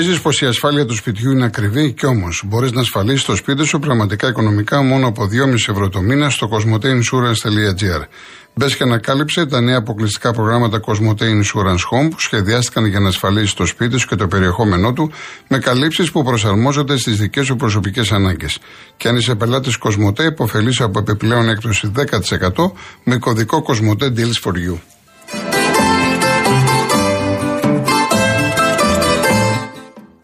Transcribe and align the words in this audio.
Νομίζεις 0.00 0.22
πως 0.22 0.40
η 0.40 0.46
ασφάλεια 0.46 0.86
του 0.86 0.94
σπιτιού 0.94 1.30
είναι 1.30 1.44
ακριβή; 1.44 1.92
Και 1.92 2.06
όμως 2.06 2.42
μπορείς 2.46 2.72
να 2.72 2.80
ασφαλίσεις 2.80 3.24
το 3.24 3.36
σπίτι 3.36 3.64
σου 3.64 3.78
πραγματικά 3.78 4.28
οικονομικά 4.28 4.82
μόνο 4.82 5.06
από 5.06 5.26
2,5 5.26 5.68
ευρώ 5.68 5.88
το 5.88 6.00
μήνα 6.00 6.30
στο 6.30 6.48
cosmoteinsurance.gr. 6.52 8.02
Μπες 8.54 8.76
και 8.76 8.82
ανακάλυψε 8.82 9.46
τα 9.46 9.60
νέα 9.60 9.76
αποκλειστικά 9.76 10.32
προγράμματα 10.32 10.80
Cosmote 10.86 11.22
Insurance 11.22 11.84
Home 11.90 12.10
που 12.10 12.20
σχεδιάστηκαν 12.20 12.84
για 12.84 13.00
να 13.00 13.08
ασφαλίσεις 13.08 13.54
το 13.54 13.66
σπίτι 13.66 13.98
σου 13.98 14.06
και 14.06 14.14
το 14.16 14.26
περιεχόμενό 14.26 14.92
του 14.92 15.12
με 15.48 15.58
καλύψεις 15.58 16.10
που 16.10 16.24
προσαρμόζονται 16.24 16.96
στις 16.96 17.16
δικές 17.16 17.46
σου 17.46 17.56
προσωπικές 17.56 18.12
ανάγκες. 18.12 18.58
Και 18.96 19.08
αν 19.08 19.16
είσαι 19.16 19.34
πελάτης 19.34 19.78
Cosmote, 19.82 20.24
υποφελεί 20.24 20.74
από 20.78 20.98
επιπλέον 20.98 21.48
έκπτωση 21.48 21.92
10% 21.96 22.72
με 23.04 23.16
κωδικό 23.16 23.64
Cosmote 23.66 24.04
Deals 24.04 24.40
for 24.42 24.52
You. 24.52 24.78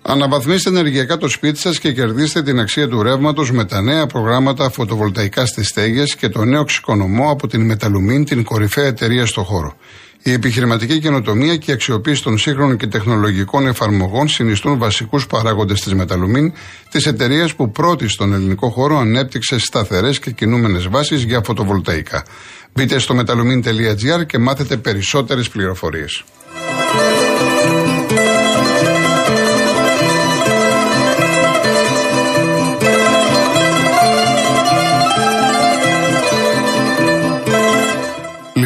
Αναβαθμίστε 0.09 0.71
ενεργειακά 0.71 1.17
το 1.17 1.29
σπίτι 1.29 1.59
σας 1.59 1.79
και 1.79 1.93
κερδίστε 1.93 2.43
την 2.43 2.59
αξία 2.59 2.89
του 2.89 3.03
ρεύματος 3.03 3.51
με 3.53 3.65
τα 3.65 3.83
νέα 3.83 4.07
προγράμματα 4.07 4.71
φωτοβολταϊκά 4.71 5.47
στις 5.47 5.69
στέγες 5.69 6.15
και 6.15 6.29
το 6.29 6.45
νέο 6.45 6.65
ξεκονομό 6.65 7.31
από 7.31 7.47
την 7.47 7.65
Μεταλουμίν, 7.65 8.25
την 8.25 8.45
κορυφαία 8.45 8.87
εταιρεία 8.87 9.27
στο 9.27 9.43
χώρο. 9.43 9.77
Η 10.23 10.33
επιχειρηματική 10.33 10.99
καινοτομία 10.99 11.57
και 11.57 11.71
η 11.71 11.75
αξιοποίηση 11.75 12.23
των 12.23 12.39
σύγχρονων 12.39 12.77
και 12.77 12.87
τεχνολογικών 12.87 13.67
εφαρμογών 13.67 14.29
συνιστούν 14.29 14.79
βασικούς 14.79 15.27
παράγοντες 15.27 15.81
της 15.81 15.95
Μεταλουμίν, 15.95 16.53
της 16.91 17.07
εταιρείας 17.07 17.55
που 17.55 17.71
πρώτη 17.71 18.09
στον 18.09 18.33
ελληνικό 18.33 18.71
χώρο 18.71 18.99
ανέπτυξε 18.99 19.59
σταθερές 19.59 20.19
και 20.19 20.31
κινούμενες 20.31 20.89
βάσεις 20.89 21.23
για 21.23 21.41
φωτοβολταϊκά. 21.45 22.25
Μπείτε 22.73 22.99
στο 22.99 23.17
metalumin.gr 23.19 24.27
και 24.27 24.39
μάθετε 24.39 24.77
περισσότερες 24.77 25.49
πληροφορίες. 25.49 26.25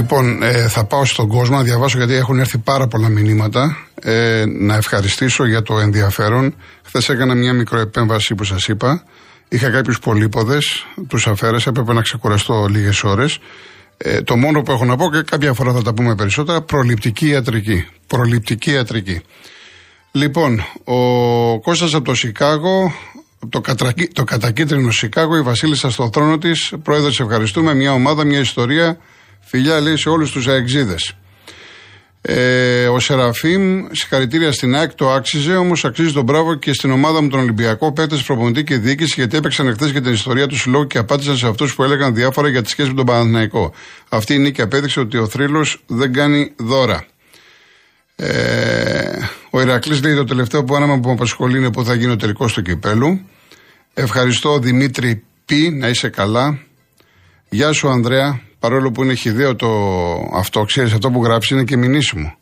Λοιπόν, 0.01 0.43
ε, 0.43 0.69
θα 0.69 0.85
πάω 0.85 1.05
στον 1.05 1.29
κόσμο 1.29 1.57
να 1.57 1.63
διαβάσω 1.63 1.97
γιατί 1.97 2.15
έχουν 2.15 2.39
έρθει 2.39 2.59
πάρα 2.59 2.87
πολλά 2.87 3.09
μηνύματα. 3.09 3.77
Ε, 4.03 4.45
να 4.47 4.75
ευχαριστήσω 4.75 5.47
για 5.47 5.63
το 5.63 5.79
ενδιαφέρον. 5.79 6.55
Χθες 6.85 7.09
έκανα 7.09 7.35
μια 7.35 7.53
μικροεπέμβαση 7.53 8.35
που 8.35 8.45
σας 8.45 8.69
είπα. 8.69 9.05
Είχα 9.49 9.71
κάποιους 9.71 9.99
πολύποδες, 9.99 10.87
τους 11.09 11.27
αφαίρεσα, 11.27 11.71
έπρεπε 11.71 11.93
να 11.93 12.03
ξεκουραστώ 12.03 12.67
λίγες 12.71 13.05
ώρες. 13.05 13.39
Ε, 13.97 14.23
το 14.23 14.37
μόνο 14.37 14.63
που 14.63 14.73
έχω 14.73 14.85
να 14.85 14.97
πω 14.97 15.11
και 15.11 15.23
κάποια 15.23 15.53
φορά 15.53 15.73
θα 15.73 15.83
τα 15.83 15.95
πούμε 15.95 16.15
περισσότερα, 16.15 16.61
προληπτική 16.61 17.29
ιατρική. 17.29 17.87
Προληπτική 18.07 18.71
ιατρική. 18.71 19.21
Λοιπόν, 20.11 20.65
ο 20.85 21.61
Κώστας 21.61 21.95
από 21.95 22.05
το 22.05 22.15
Σικάγο, 22.15 22.93
το, 23.49 23.61
κατρακί, 23.61 24.07
το 24.07 24.25
κατακίτρινο 24.25 24.91
Σικάγο, 24.91 25.37
η 25.37 25.43
Βασίλισσα 25.43 25.91
στο 25.91 26.11
θρόνο 26.13 26.39
της, 26.39 26.73
πρόεδρε, 26.83 27.11
ευχαριστούμε. 27.25 27.75
Μια 27.75 27.93
ομάδα, 27.93 28.25
μια 28.25 28.39
ιστορία 28.41 28.99
Φιλιά 29.41 29.81
λέει 29.81 29.97
σε 29.97 30.09
όλους 30.09 30.31
τους 30.31 30.49
αεξίδες. 30.49 31.15
Ε, 32.23 32.87
ο 32.87 32.99
Σεραφείμ, 32.99 33.87
συγχαρητήρια 33.91 34.53
στην 34.53 34.75
ΑΕΚ, 34.75 34.95
το 34.95 35.11
άξιζε, 35.11 35.57
όμως 35.57 35.85
αξίζει 35.85 36.13
τον 36.13 36.25
μπράβο 36.25 36.55
και 36.55 36.73
στην 36.73 36.91
ομάδα 36.91 37.23
μου 37.23 37.29
τον 37.29 37.41
Ολυμπιακό, 37.41 37.93
παίκτες, 37.93 38.23
προπονητή 38.23 38.65
και 38.65 38.77
διοίκηση, 38.77 39.15
γιατί 39.17 39.37
έπαιξαν 39.37 39.69
εχθές 39.69 39.91
για 39.91 40.03
την 40.03 40.13
ιστορία 40.13 40.47
τους 40.47 40.61
συλλόγου 40.61 40.87
και 40.87 40.99
απάντησαν 40.99 41.37
σε 41.37 41.47
αυτούς 41.47 41.75
που 41.75 41.83
έλεγαν 41.83 42.15
διάφορα 42.15 42.49
για 42.49 42.63
τη 42.63 42.69
σχέση 42.69 42.89
με 42.89 42.95
τον 42.95 43.07
Παναθηναϊκό. 43.07 43.75
Αυτή 44.09 44.35
η 44.35 44.39
νίκη 44.39 44.63
απέδειξε 44.63 45.01
ότι 45.01 45.17
ο 45.17 45.27
θρύλος 45.27 45.83
δεν 45.87 46.13
κάνει 46.13 46.53
δώρα. 46.57 47.07
Ε, 48.17 49.19
ο 49.51 49.61
Ηρακλής 49.61 50.03
λέει 50.03 50.15
το 50.15 50.25
τελευταίο 50.25 50.65
που 50.65 50.75
άναμα 50.75 51.01
που 51.01 51.09
με 51.09 51.15
απασχολεί 51.15 51.59
είναι 51.59 51.73
που 51.73 51.85
θα 51.85 51.95
γίνει 51.95 52.13
ο 52.13 52.17
τελικός 52.17 52.53
του 52.53 52.63
κυπέλου. 52.63 53.21
Ευχαριστώ 53.95 54.59
Δημήτρη 54.59 55.25
Π, 55.45 55.51
να 55.73 55.89
είσαι 55.89 56.09
καλά. 56.09 56.59
Γεια 57.49 57.73
σου 57.73 57.89
Ανδρέα, 57.89 58.41
παρόλο 58.61 58.91
που 58.91 59.03
είναι 59.03 59.15
χιδαίο 59.15 59.57
το 59.57 59.69
αυτό, 60.35 60.65
ξέρεις, 60.65 60.93
αυτό 60.93 61.11
που 61.11 61.25
γράφει 61.25 61.55
είναι 61.55 61.65
και 61.65 61.77
μηνύσιμο. 61.77 62.35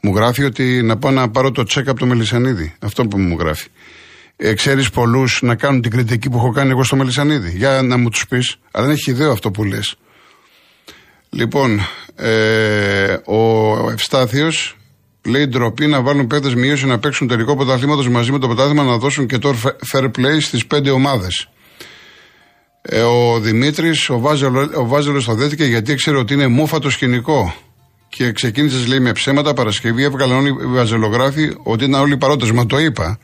Μου 0.00 0.14
γράφει 0.14 0.44
ότι 0.44 0.82
να 0.82 0.96
πάω 0.96 1.12
να 1.12 1.30
πάρω 1.30 1.50
το 1.50 1.62
τσέκ 1.62 1.88
από 1.88 1.98
το 1.98 2.06
Μελισανίδη. 2.06 2.74
Αυτό 2.78 3.06
που 3.06 3.18
μου 3.18 3.36
γράφει. 3.38 3.68
Ε, 4.36 4.54
Ξέρεις 4.54 4.90
πολλούς 4.90 5.42
να 5.42 5.54
κάνουν 5.54 5.80
την 5.80 5.90
κριτική 5.90 6.30
που 6.30 6.36
έχω 6.36 6.50
κάνει 6.50 6.70
εγώ 6.70 6.84
στο 6.84 6.96
Μελισανίδη. 6.96 7.50
Για 7.56 7.82
να 7.82 7.96
μου 7.96 8.08
τους 8.08 8.26
πεις. 8.26 8.56
Αλλά 8.70 8.86
είναι 8.86 8.96
χιδαίο 8.96 9.32
αυτό 9.32 9.50
που 9.50 9.64
λες. 9.64 9.96
Λοιπόν, 11.30 11.80
ε, 12.16 13.16
ο 13.24 13.90
Ευστάθιος 13.90 14.76
λέει 15.24 15.46
ντροπή 15.46 15.86
να 15.86 16.02
βάλουν 16.02 16.26
παίδε 16.26 16.54
μείωση 16.54 16.86
να 16.86 16.98
παίξουν 16.98 17.28
τελικό 17.28 17.56
πρωταθλήματος 17.56 18.08
μαζί 18.08 18.32
με 18.32 18.38
το 18.38 18.46
πρωτάθλημα 18.46 18.82
να 18.84 18.96
δώσουν 18.96 19.26
και 19.26 19.38
το 19.38 19.54
fair 19.92 20.04
play 20.04 20.40
στις 20.40 20.66
πέντε 20.66 20.90
ομάδες. 20.90 21.48
Ε, 22.88 23.00
ο 23.00 23.40
Δημήτρης, 23.40 24.10
ο, 24.10 24.18
Βάζελο, 24.18 24.70
ο 24.74 24.86
Βάζελος 24.86 25.24
το 25.24 25.34
δέθηκε 25.34 25.64
γιατί 25.64 25.92
ήξερε 25.92 26.16
ότι 26.16 26.34
είναι 26.34 26.46
μούφατο 26.46 26.90
σκηνικό. 26.90 27.54
Και 28.08 28.32
ξεκίνησε, 28.32 28.86
λέει, 28.86 29.00
με 29.00 29.12
ψέματα 29.12 29.54
Παρασκευή. 29.54 30.02
Έβγαλαν 30.02 30.36
όλοι 30.36 30.48
οι 30.48 30.66
βαζελογράφοι 30.66 31.54
ότι 31.62 31.84
ήταν 31.84 32.00
όλοι 32.00 32.16
παρόντες. 32.16 32.50
Μα 32.50 32.66
το 32.66 32.78
είπα. 32.78 33.18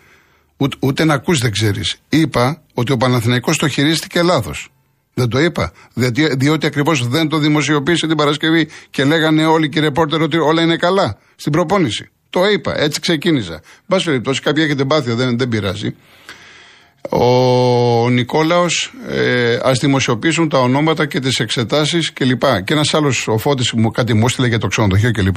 Ούτε, 0.57 0.77
ούτε 0.81 1.05
να 1.05 1.15
ακούς 1.15 1.39
δεν 1.39 1.51
ξέρεις. 1.51 1.97
Είπα 2.09 2.63
ότι 2.75 2.93
ο 2.93 2.97
Παναθηναϊκός 2.97 3.57
το 3.57 3.69
χειρίστηκε 3.69 4.23
λάθος. 4.23 4.69
Δεν 5.15 5.29
το 5.29 5.39
είπα. 5.39 5.73
Διότι, 5.95 6.37
διότι 6.37 6.67
ακριβώς 6.67 7.09
δεν 7.09 7.29
το 7.29 7.39
δημοσιοποίησε 7.39 8.07
την 8.07 8.17
Παρασκευή 8.17 8.69
και 8.91 9.05
λέγανε 9.05 9.47
όλοι 9.47 9.69
και 9.69 9.79
οι 9.79 9.83
ρεπόρτερ 9.83 10.23
ότι 10.23 10.39
όλα 10.39 10.63
είναι 10.63 10.77
καλά 10.77 11.19
στην 11.37 11.53
προπόνηση. 11.53 12.09
Το 12.31 12.47
είπα. 12.47 12.81
Έτσι 12.81 13.01
ξεκίνησα. 13.01 13.61
Μπας 13.87 14.05
περιπτώσει, 14.05 14.41
κάποιοι 14.41 14.63
έχετε 14.67 14.85
πάθει, 14.85 15.13
δεν, 15.13 15.39
δεν 15.39 15.49
πειράζει. 15.49 15.95
Ο 17.09 18.09
Νικόλαος, 18.11 18.93
ε, 19.09 19.59
ας 19.63 19.79
δημοσιοποιήσουν 19.79 20.49
τα 20.49 20.59
ονόματα 20.59 21.07
και 21.07 21.21
τις 21.21 21.39
εξετάσεις 21.39 22.13
κλπ. 22.13 22.43
Και 22.65 22.73
ένας 22.73 22.95
άλλος 22.95 23.29
ο 23.29 23.39
Φώτης 23.39 23.73
μου 23.73 23.91
κάτι 23.91 24.15
μου 24.15 24.25
έστειλε 24.25 24.47
για 24.47 24.59
το 24.59 24.67
ξενοδοχείο 24.67 25.11
κλπ. 25.11 25.37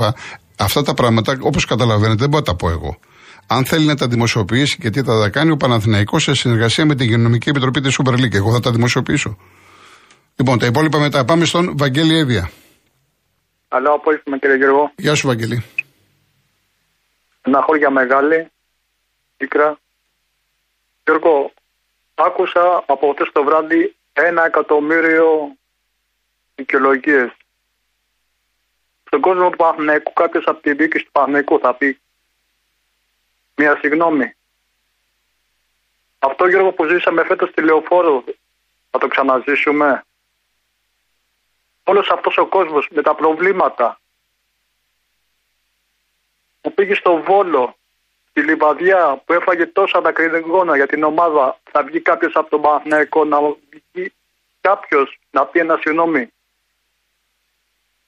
Αυτά 0.58 0.84
τα 0.84 0.94
πράγματα, 0.94 1.38
όπως 1.42 1.66
καταλαβαίνετε, 1.66 2.20
δεν 2.20 2.30
μπορώ 2.30 2.44
να 2.46 2.52
τα 2.52 2.56
πω 2.56 2.70
εγώ. 2.70 2.98
Αν 3.48 3.66
θέλει 3.66 3.86
να 3.86 3.96
τα 3.96 4.08
δημοσιοποιήσει 4.08 4.78
και 4.78 4.90
τι 4.90 5.02
θα 5.02 5.20
τα 5.20 5.30
κάνει 5.30 5.52
ο 5.52 5.58
Παναθηναϊκός 5.58 6.24
σε 6.24 6.34
συνεργασία 6.34 6.86
με 6.86 6.96
την 6.96 7.08
Γενομική 7.08 7.50
Επιτροπή 7.50 7.82
της 7.82 8.00
Super 8.04 8.14
League. 8.14 8.34
Εγώ 8.34 8.52
θα 8.52 8.60
τα 8.60 8.72
δημοσιοποιήσω. 8.72 9.38
Λοιπόν, 10.36 10.60
τα 10.60 10.66
υπόλοιπα 10.66 11.00
μετά. 11.00 11.26
Πάμε 11.26 11.46
στον 11.46 11.78
Βαγγέλη 11.78 12.18
Εύβοια. 12.18 12.52
Καλό 13.68 13.90
απόγευμα 13.90 14.38
κύριε 14.38 14.56
Γιώργο. 14.56 14.92
Γεια 14.96 15.16
σου 15.16 15.28
Βαγγέλη. 15.28 15.64
Ένα 17.42 17.62
χώρια 17.62 17.90
μεγάλη, 17.90 18.52
πίκρα, 19.38 19.78
Γιώργο, 21.06 21.54
άκουσα 22.16 22.84
από 22.88 23.12
χτες 23.12 23.32
το 23.32 23.44
βράδυ 23.44 23.96
ένα 24.14 24.46
εκατομμύριο 24.46 25.56
δικαιολογίες. 26.56 27.32
Στον 29.04 29.22
κόσμο 29.22 29.50
του 29.50 29.58
Παναθηναϊκού, 29.58 30.14
κάποιος 30.14 30.46
από 30.46 30.62
την 30.62 30.78
διοίκηση 30.78 31.06
του 31.06 31.12
Παναθηναϊκού 31.12 31.60
θα 31.60 31.76
πει 31.76 32.00
μια 33.56 33.78
συγγνώμη. 33.78 34.36
Αυτό 36.20 36.48
Γιώργο 36.48 36.72
που 36.72 36.86
ζήσαμε 36.86 37.24
φέτος 37.24 37.50
στη 37.50 37.62
Λεωφόρο 37.62 38.24
θα 38.90 39.00
το 39.00 39.08
ξαναζήσουμε. 39.08 40.04
Όλος 41.84 42.10
αυτός 42.10 42.38
ο 42.38 42.48
κόσμος 42.48 42.88
με 42.92 43.02
τα 43.02 43.16
προβλήματα 43.16 44.00
που 46.62 46.74
πήγε 46.74 46.96
στο 46.96 47.22
Βόλο 47.22 47.78
τη 48.34 48.42
λιβαδιά 48.42 49.22
που 49.26 49.34
έφαγε 49.34 49.66
τόσα 49.66 50.02
δακρυγόνα 50.02 50.76
για 50.76 50.88
την 50.88 51.04
ομάδα, 51.04 51.60
θα 51.72 51.84
βγει 51.84 52.00
κάποιος 52.00 52.36
από 52.36 52.50
τον 52.50 52.62
Παναθηναϊκό 52.62 53.26
να 53.26 53.40
βγει 53.92 54.14
κάποιος 54.62 55.20
να 55.32 55.46
πει 55.46 55.60
ένα 55.60 55.78
συγγνώμη. 55.82 56.32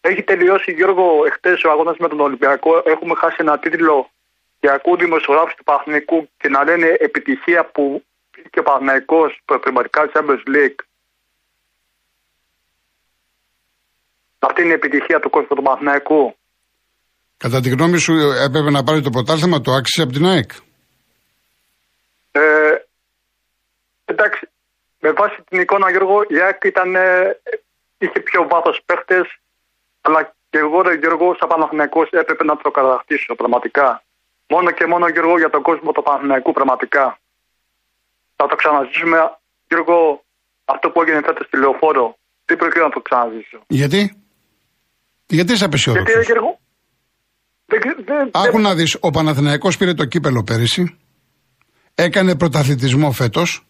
Έχει 0.01 0.23
τελειώσει 0.23 0.71
Γιώργο 0.71 1.25
εχθές 1.25 1.63
ο 1.63 1.71
αγώνας 1.71 1.97
με 1.97 2.07
τον 2.07 2.19
Ολυμπιακό. 2.19 2.81
Έχουμε 2.85 3.15
χάσει 3.15 3.35
ένα 3.39 3.59
τίτλο 3.59 4.09
και 4.59 4.69
ακούω 4.69 4.95
δημοσιογράφους 4.95 5.55
του 5.55 5.63
Παναθηναϊκού 5.63 6.29
και 6.37 6.49
να 6.49 6.63
λένε 6.63 6.87
επιτυχία 6.99 7.65
που 7.65 8.03
πήγε 8.31 8.59
ο 8.59 8.63
Παναθηναϊκός 8.63 9.39
προκριματικά 9.45 10.11
Champions 10.13 10.43
League. 10.47 10.79
Αυτή 14.39 14.61
είναι 14.61 14.71
η 14.71 14.73
επιτυχία 14.73 15.19
του 15.19 15.29
κόσμου 15.29 15.55
του 15.55 15.61
Παναθηναϊκού. 15.61 16.35
Κατά 17.37 17.59
τη 17.61 17.69
γνώμη 17.69 17.97
σου 17.97 18.13
έπρεπε 18.45 18.69
να 18.69 18.83
πάρει 18.83 19.01
το 19.01 19.09
πρωτάθλημα, 19.09 19.61
το 19.61 19.71
άξιζε 19.71 20.03
από 20.03 20.11
την 20.11 20.25
ΑΕΚ; 20.25 20.51
Ε, 22.31 22.75
εντάξει, 24.05 24.47
με 24.99 25.11
βάση 25.11 25.37
την 25.49 25.59
εικόνα 25.59 25.89
Γιώργο, 25.91 26.17
η 26.27 26.41
ΑΕΚ 26.41 26.63
ήταν, 26.63 26.95
ε, 26.95 27.39
είχε 27.97 28.19
πιο 28.19 28.47
βάθος 28.51 28.81
παίχτες, 28.85 29.25
αλλά 30.01 30.35
και 30.49 30.57
εγώ 30.57 30.81
ρε 30.81 30.93
Γιώργο, 30.95 31.35
σαν 31.39 31.47
Παναθηναϊκός 31.47 32.09
έπρεπε 32.09 32.43
να 32.43 32.57
το 32.57 32.71
κατακτήσω 32.71 33.35
πραγματικά. 33.35 34.03
Μόνο 34.47 34.71
και 34.71 34.85
μόνο 34.85 35.07
Γιώργο 35.07 35.37
για 35.37 35.49
τον 35.49 35.61
κόσμο 35.61 35.91
του 35.91 36.03
Παναθηναϊκού 36.03 36.51
πραγματικά. 36.51 37.19
Θα 38.35 38.45
το 38.47 38.55
ξαναζήσουμε, 38.55 39.17
Γιώργο, 39.67 40.23
αυτό 40.65 40.89
που 40.89 41.01
έγινε 41.01 41.21
φέτος 41.25 41.45
στη 41.45 41.57
λεωφόρο. 41.57 42.17
Τι 42.45 42.55
πρέπει 42.55 42.79
να 42.79 42.89
το 42.89 42.99
ξαναζήσω; 42.99 43.59
Γιατί; 43.67 44.01
Γιατί 45.27 45.51
είσαι 45.53 45.65
απεσιόδοξος; 45.65 46.13
Γιατί 46.13 46.25
Γιώργο, 46.31 46.59
Άκου 48.31 48.59
να 48.59 48.75
δεις, 48.75 48.97
ο 48.99 49.09
Παναθηναϊκός 49.09 49.77
πήρε 49.77 49.93
το 49.93 50.05
κύπελο 50.05 50.43
πέρυσι. 50.43 50.97
έκανε 51.95 52.35
πρωταθλητισμό 52.35 53.11
φέτος. 53.11 53.65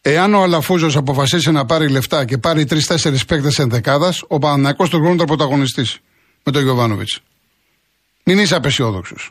Εάν 0.00 0.34
ο 0.34 0.42
Αλαφούζος 0.42 0.96
αποφασίσει 0.96 1.50
να 1.50 1.64
πάρει 1.64 1.88
λεφτά 1.88 2.24
και 2.24 2.38
πάρει 2.38 2.64
τρει-τέσσερι 2.64 3.18
παίκτες 3.26 3.58
ενδεκάδας, 3.58 4.24
ο 4.28 4.38
Παναναναϊκό 4.38 4.88
τον 4.88 5.00
χρόνο 5.00 5.18
θα 5.18 5.24
πρωταγωνιστής 5.24 5.98
με 6.44 6.52
τον 6.52 6.62
Γιωβάνοβιτς. 6.62 7.20
Μην 8.24 8.38
είσαι 8.38 8.54
απεσιόδοξος. 8.54 9.30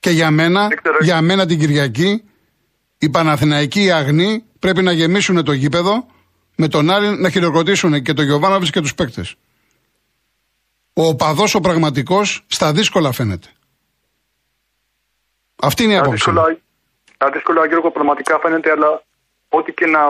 Και 0.00 0.10
για 0.10 0.30
μένα, 0.30 0.68
για 1.00 1.20
μένα 1.20 1.46
την 1.46 1.58
Κυριακή, 1.58 2.22
οι 2.98 3.10
Παναθηναϊκοί 3.10 3.90
αγνοί 3.90 4.44
πρέπει 4.58 4.82
να 4.82 4.92
γεμίσουν 4.92 5.44
το 5.44 5.52
γήπεδο 5.52 6.06
με 6.56 6.68
τον 6.68 6.90
Άρη 6.90 7.08
να 7.08 7.30
χειροκροτήσουν 7.30 8.02
και 8.02 8.12
τον 8.12 8.24
Γιωβάνοβιτς 8.24 8.70
και 8.70 8.80
τους 8.80 8.94
παίκτες. 8.94 9.34
Ο 11.00 11.06
οπαδός 11.06 11.54
ο 11.54 11.60
πραγματικός 11.60 12.44
στα 12.46 12.72
δύσκολα 12.72 13.12
φαίνεται. 13.12 13.48
Αυτή 15.62 15.82
είναι 15.82 15.92
η 15.92 15.96
άποψη. 15.96 16.32
Τα 17.16 17.30
δύσκολα, 17.30 17.66
Γιώργο, 17.66 17.90
πραγματικά 17.90 18.38
φαίνεται, 18.38 18.70
αλλά 18.70 19.02
ό,τι 19.48 19.72
και 19.72 19.86
να 19.86 20.02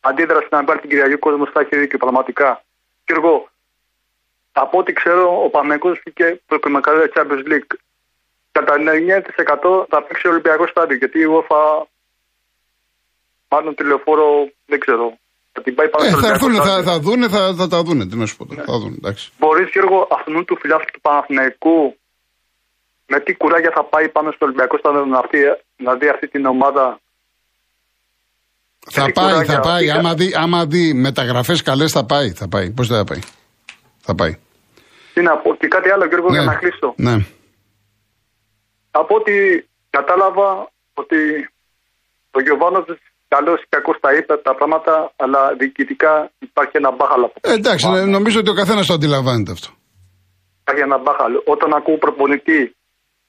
αντίδραση 0.00 0.48
να 0.50 0.58
υπάρχει 0.58 0.80
την 0.80 0.90
Κυριακή, 0.90 1.12
ο 1.12 1.18
κόσμος 1.18 1.50
θα 1.52 1.60
έχει 1.60 1.76
δίκιο 1.76 1.98
πραγματικά. 1.98 2.64
Γιώργο, 3.06 3.48
από 4.52 4.78
ό,τι 4.78 4.92
ξέρω, 4.92 5.44
ο 5.44 5.48
Παναγικός 5.50 6.00
βγήκε 6.04 6.40
προκριματικά 6.46 6.92
Champions 7.14 7.44
League. 7.52 7.72
Κατά 8.52 8.74
99% 8.78 9.86
θα 9.88 10.02
παίξει 10.02 10.26
ο 10.26 10.30
Ολυμπιακό 10.30 10.66
στάδιο. 10.66 10.96
Γιατί 10.96 11.22
εγώ 11.22 11.44
θα. 11.48 11.86
Μάλλον 13.48 13.74
τηλεφόρο, 13.74 14.28
δεν 14.66 14.78
ξέρω. 14.80 15.18
Θα 15.58 15.64
την 15.64 15.74
πάει 15.74 15.88
πάνω 15.88 16.04
ε, 16.06 16.10
θα 16.22 16.28
έρθουν, 16.28 16.54
θα, 16.54 16.82
θα 16.82 16.98
δούνε, 17.00 17.28
θα, 17.28 17.54
θα 17.54 17.68
τα 17.68 17.82
δούνε. 17.82 18.06
Τι 18.06 18.16
να 18.16 18.26
σου 18.26 18.36
πω. 18.36 18.44
Ναι. 18.44 18.62
Θα 18.62 18.78
δουν, 18.78 18.92
εντάξει. 18.98 19.30
Μπορείς, 19.38 19.68
Γιώργο, 19.72 20.08
αυτού 20.16 20.44
του 20.44 20.56
φιλάθλου 20.60 20.92
του 20.92 21.00
Παναθηναϊκού 21.00 21.96
με 23.06 23.20
τι 23.20 23.32
κουράγια 23.34 23.70
θα 23.74 23.84
πάει 23.84 24.08
πάνω 24.08 24.30
στο 24.30 24.44
Ολυμπιακό 24.46 24.78
στάδιο 24.78 25.04
να, 25.04 25.20
να 25.76 25.94
δει 25.98 26.08
αυτή 26.08 26.28
την 26.28 26.46
ομάδα; 26.46 27.00
Θα 28.90 29.12
πάει, 29.12 29.44
θα 29.44 29.60
πάει. 29.60 29.90
Άμα 29.90 30.14
δει, 30.14 30.34
άμα 30.34 30.66
δει 30.66 30.92
μεταγραφές 30.94 31.62
καλές, 31.62 31.92
θα 31.92 32.04
πάει. 32.04 32.30
Θα 32.30 32.48
πάει. 32.48 32.70
Πώς 32.70 32.88
δεν 32.88 32.98
θα 32.98 33.04
πάει; 33.04 33.20
Θα 34.00 34.14
πάει. 34.14 34.38
Τι 35.14 35.20
να 35.22 35.36
πω, 35.36 35.54
και 35.54 35.68
κάτι 35.68 35.90
άλλο, 35.90 36.04
Γιώργο, 36.06 36.28
για 36.30 36.40
ναι. 36.40 36.46
να 36.46 36.54
κλείσω. 36.54 36.94
Ναι. 36.96 37.16
Από 38.90 39.14
ό,τι 39.14 39.32
κατάλαβα 39.90 40.70
ότι 40.94 41.18
ο 42.30 42.40
Γιωβάνο 42.40 42.84
καλό 43.34 43.52
ή 43.62 43.64
κακό 43.74 43.92
τα 44.04 44.10
είπε 44.16 44.32
τα 44.48 44.52
πράγματα, 44.58 44.92
αλλά 45.22 45.40
διοικητικά 45.58 46.12
υπάρχει 46.38 46.74
ένα 46.82 46.90
μπάχαλο. 46.96 47.26
Ε, 47.40 47.52
εντάξει, 47.60 47.86
νομίζω 48.16 48.38
ότι 48.42 48.50
ο 48.54 48.56
καθένας 48.60 48.86
το 48.86 48.94
αντιλαμβάνεται 48.98 49.52
αυτό. 49.56 49.68
Υπάρχει 50.62 50.82
ένα 50.88 50.98
μπάχαλο. 51.04 51.38
Όταν 51.54 51.68
ακούω 51.78 51.98
προπονητή 52.04 52.60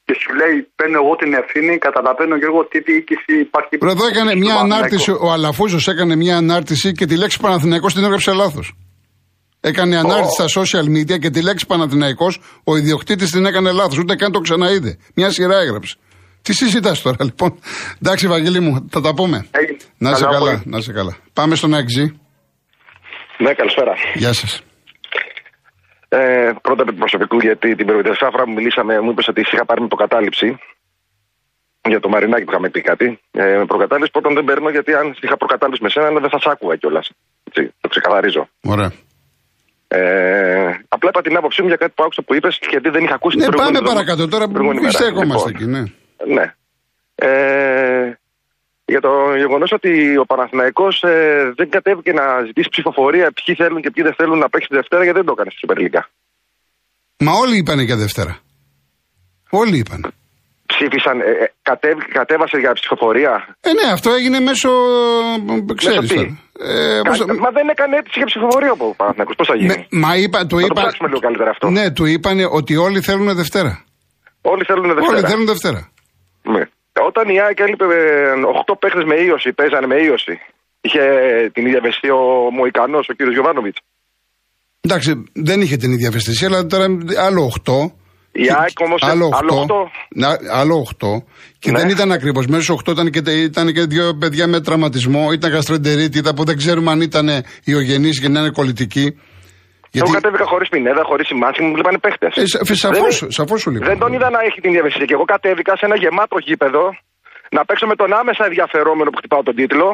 και 0.06 0.14
σου 0.20 0.30
λέει 0.40 0.54
παίρνω 0.78 0.98
εγώ 1.02 1.12
την 1.22 1.30
ευθύνη, 1.40 1.78
καταλαβαίνω 1.78 2.34
και 2.40 2.46
εγώ 2.50 2.60
τι 2.70 2.78
διοίκηση 2.80 3.32
υπάρχει. 3.46 3.72
Εδώ 3.94 4.06
έκανε 4.12 4.34
μια 4.34 4.54
ανάρτηση, 4.64 5.10
ο 5.10 5.28
Αλαφούζος 5.32 5.88
έκανε 5.92 6.14
μια 6.16 6.36
ανάρτηση 6.36 6.92
και 6.92 7.06
τη 7.06 7.16
λέξη 7.16 7.40
Παναθηναϊκός 7.40 7.94
την 7.94 8.04
έγραψε 8.04 8.32
λάθος. 8.32 8.66
Έκανε 9.60 9.98
ανάρτηση 9.98 10.34
στα 10.38 10.46
social 10.60 10.86
media 10.96 11.18
και 11.18 11.30
τη 11.30 11.42
λέξη 11.42 11.66
Παναθηναϊκός 11.66 12.40
ο 12.64 12.76
ιδιοκτήτης 12.76 13.30
την 13.30 13.46
έκανε 13.46 13.72
λάθος. 13.72 13.98
Ούτε 13.98 14.14
καν 14.14 14.32
το 14.32 14.40
ξαναείδε. 14.40 14.98
Μια 15.14 15.30
σειρά 15.30 15.56
έγραψε. 15.58 15.96
Τι 16.42 16.52
συζητάς 16.54 17.02
τώρα, 17.02 17.16
λοιπόν; 17.20 17.58
Εντάξει, 18.02 18.28
Βαγγέλη 18.28 18.60
μου, 18.60 18.88
θα 18.90 19.00
τα 19.00 19.14
πούμε. 19.14 19.46
Να 19.98 20.14
σε 20.14 20.24
καλά, 20.24 20.62
να 20.64 20.80
σε 20.80 20.92
καλά. 20.92 21.16
Πάμε 21.32 21.54
στον 21.54 21.74
Αξί. 21.74 22.20
Ναι, 23.38 23.52
καλησπέρα. 23.54 23.92
Γεια 24.14 24.32
σας. 24.32 24.62
Ε, 26.08 26.52
πρώτα 26.62 26.82
επί 26.86 26.94
προσωπικού, 26.94 27.36
γιατί 27.48 27.74
την 27.74 27.86
προηγούμενη 27.86 28.16
φορά 28.34 28.44
που 28.44 28.52
μιλήσαμε, 28.58 29.00
μου 29.00 29.10
είπες 29.10 29.28
ότι 29.28 29.40
είχα 29.40 29.64
πάρει 29.64 29.80
με 29.80 29.88
προκατάληψη 29.94 30.48
για 31.92 32.00
το 32.00 32.08
Μαρινάκι 32.08 32.44
που 32.44 32.52
είχαμε 32.52 32.68
πει 32.70 32.80
κάτι. 32.80 33.06
Ε, 33.30 33.56
με 33.60 33.66
προκατάληψη 33.72 34.10
πρώτον 34.16 34.32
δεν 34.34 34.44
παίρνω, 34.44 34.68
γιατί 34.76 34.90
αν 35.00 35.06
είχα 35.24 35.36
προκατάληψη 35.36 35.82
με 35.82 35.90
σένα, 35.94 36.20
δεν 36.24 36.30
θα 36.34 36.38
σ' 36.44 36.48
άκουγα 36.52 36.76
κιόλας. 36.80 37.06
Το 37.82 37.88
ξεκαθαρίζω. 37.88 38.42
Ωραία. 38.74 38.90
Ε, 39.88 40.00
απλά 40.88 41.08
είπα 41.12 41.20
την 41.26 41.36
άποψή 41.36 41.62
μου 41.62 41.68
για 41.68 41.76
κάτι 41.82 41.92
που 41.96 42.02
άκουσα 42.06 42.22
που 42.26 42.34
είπες, 42.34 42.58
γιατί 42.70 42.88
δεν 42.94 43.02
είχα 43.04 43.14
ακούσει 43.14 43.36
ναι, 43.36 43.44
την 43.44 43.58
πάμε 43.62 43.80
παρακάτω 43.80 44.28
τώρα. 44.28 44.46
Μην 44.48 44.90
στέκομαστε 44.90 45.50
λοιπόν, 45.50 45.54
εκεί, 45.54 45.66
ναι. 45.74 45.82
Ναι. 46.26 46.54
Ε, 47.14 48.12
για 48.84 49.00
το 49.00 49.36
γεγονός 49.36 49.72
ότι 49.72 50.16
ο 50.16 50.24
Παναθηναϊκός 50.24 51.02
ε, 51.02 51.52
δεν 51.56 51.70
κατέβηκε 51.70 52.12
να 52.12 52.24
ζητήσει 52.46 52.68
ψηφοφορία 52.70 53.32
ποιοι 53.32 53.54
θέλουν 53.54 53.80
και 53.82 53.90
ποιοι 53.90 54.04
δεν 54.04 54.14
θέλουν 54.14 54.38
να 54.38 54.48
παίξει 54.48 54.68
τη 54.68 54.74
Δευτέρα 54.74 55.02
γιατί 55.02 55.18
δεν 55.18 55.26
το 55.26 55.34
έκανε 55.36 55.50
στη 55.50 55.58
Σούπερ 55.58 55.78
Μα 57.18 57.32
όλοι 57.42 57.56
είπαν 57.56 57.78
για 57.78 57.96
Δευτέρα. 57.96 58.38
Όλοι 59.50 59.76
είπαν. 59.78 60.00
Ψήφισαν, 60.66 61.20
ε, 61.20 61.24
ε 61.24 61.46
κατέβασε 62.18 62.56
για 62.58 62.72
ψηφοφορία. 62.72 63.32
Ε, 63.60 63.72
ναι, 63.72 63.92
αυτό 63.92 64.10
έγινε 64.10 64.40
μέσω. 64.40 64.70
Ξέρεις, 65.74 65.98
μέσω 66.00 66.20
ε, 66.58 67.00
πώς... 67.04 67.18
Μα 67.44 67.50
δεν 67.50 67.68
έκανε 67.68 67.96
αίτηση 67.96 68.18
για 68.20 68.26
ψηφοφορία 68.26 68.72
ο 68.72 68.94
Παναθηναϊκός. 69.00 69.36
Πώς 69.36 69.46
θα 69.46 69.56
γίνει; 69.56 69.68
Ναι, 69.68 70.00
μα 70.04 70.16
είπα, 70.16 70.46
το 70.46 70.58
είπα... 70.58 70.82
το 70.98 71.06
λίγο 71.06 71.18
καλύτερα 71.18 71.50
αυτό. 71.50 71.70
Ναι, 71.70 71.90
του 71.90 72.04
είπαν 72.04 72.38
ότι 72.50 72.76
όλοι 72.76 73.00
θέλουν 73.00 73.34
Δευτέρα. 73.34 73.84
Όλοι 74.42 74.64
θέλουν 74.64 74.86
Δευτέρα. 74.94 75.16
Όλοι 75.16 75.26
θέλουν 75.30 75.46
Δευτέρα. 75.46 75.90
Ναι. 76.42 76.62
Όταν 77.06 77.28
η 77.28 77.40
ΑΕΚ 77.40 77.58
έλειπε 77.60 77.84
8 77.84 77.88
ε, 78.68 78.76
παίχτες 78.78 79.04
με 79.04 79.14
ίωση, 79.14 79.52
παίζανε 79.52 79.86
με 79.86 79.96
ίωση. 79.96 80.38
Είχε 80.80 81.00
την 81.52 81.66
ίδια 81.66 81.78
ευαισθησία 81.78 82.14
ο 82.14 82.50
Μοϊκανό, 82.50 82.98
ο 82.98 83.14
κ. 83.16 83.22
Γιωβάνοβιτς. 83.32 83.80
Εντάξει, 84.80 85.24
δεν 85.32 85.60
είχε 85.60 85.76
την 85.76 85.92
ίδια 85.92 86.08
ευαισθησία, 86.08 86.46
αλλά 86.48 86.66
τώρα 86.66 86.86
άλλο 87.26 87.52
8. 87.64 87.72
Η 88.32 88.46
ΑΕΚ 88.58 88.78
όμως 88.80 89.02
άλλο 89.02 89.30
8. 89.68 89.74
Άλλο 90.52 90.86
8. 91.00 91.06
Και 91.58 91.70
ναι. 91.70 91.78
δεν 91.78 91.88
ήταν 91.88 92.12
ακριβώς. 92.12 92.46
Μέσα 92.46 92.62
στου 92.62 92.78
8 92.84 92.88
ήταν 92.88 93.10
και, 93.10 93.30
ήταν 93.30 93.72
και 93.72 93.84
δύο 93.84 94.14
παιδιά 94.14 94.46
με 94.46 94.60
τραυματισμό. 94.60 95.32
Ήταν 95.32 95.50
γαστρεντερίτιδα 95.50 96.34
που 96.34 96.44
δεν 96.44 96.56
ξέρουμε 96.56 96.90
αν 96.90 97.00
ήταν 97.00 97.28
ιογενεί 97.64 98.10
και 98.10 98.28
να 98.28 98.40
είναι 98.40 98.50
κολλητικοί. 98.50 99.18
Γιατί... 99.92 100.08
Εγώ 100.08 100.10
κατέβηκα 100.18 100.46
χωρίς 100.52 100.68
πινέδα, 100.68 101.02
χωρίς 101.10 101.26
σημάδι, 101.30 101.62
μου 101.64 101.74
βλέπανε 101.78 101.98
παίχτες. 102.04 102.32
Ε, 102.36 102.74
Σαφώ 103.38 103.56
σου 103.62 103.70
λέω. 103.70 103.80
Δεν 103.90 103.98
τον 104.02 104.12
είδα 104.14 104.28
να 104.36 104.40
έχει 104.48 104.60
την 104.64 104.72
διαβεσία. 104.76 105.04
Και 105.08 105.16
εγώ 105.18 105.24
κατέβηκα 105.34 105.72
σε 105.76 105.84
ένα 105.88 105.96
γεμάτο 106.02 106.36
γήπεδο 106.46 106.84
να 107.56 107.64
παίξω 107.64 107.86
με 107.86 107.96
τον 108.00 108.10
άμεσα 108.20 108.44
ενδιαφερόμενο 108.44 109.08
που 109.10 109.18
χτυπάω 109.20 109.42
τον 109.42 109.54
τίτλο. 109.54 109.88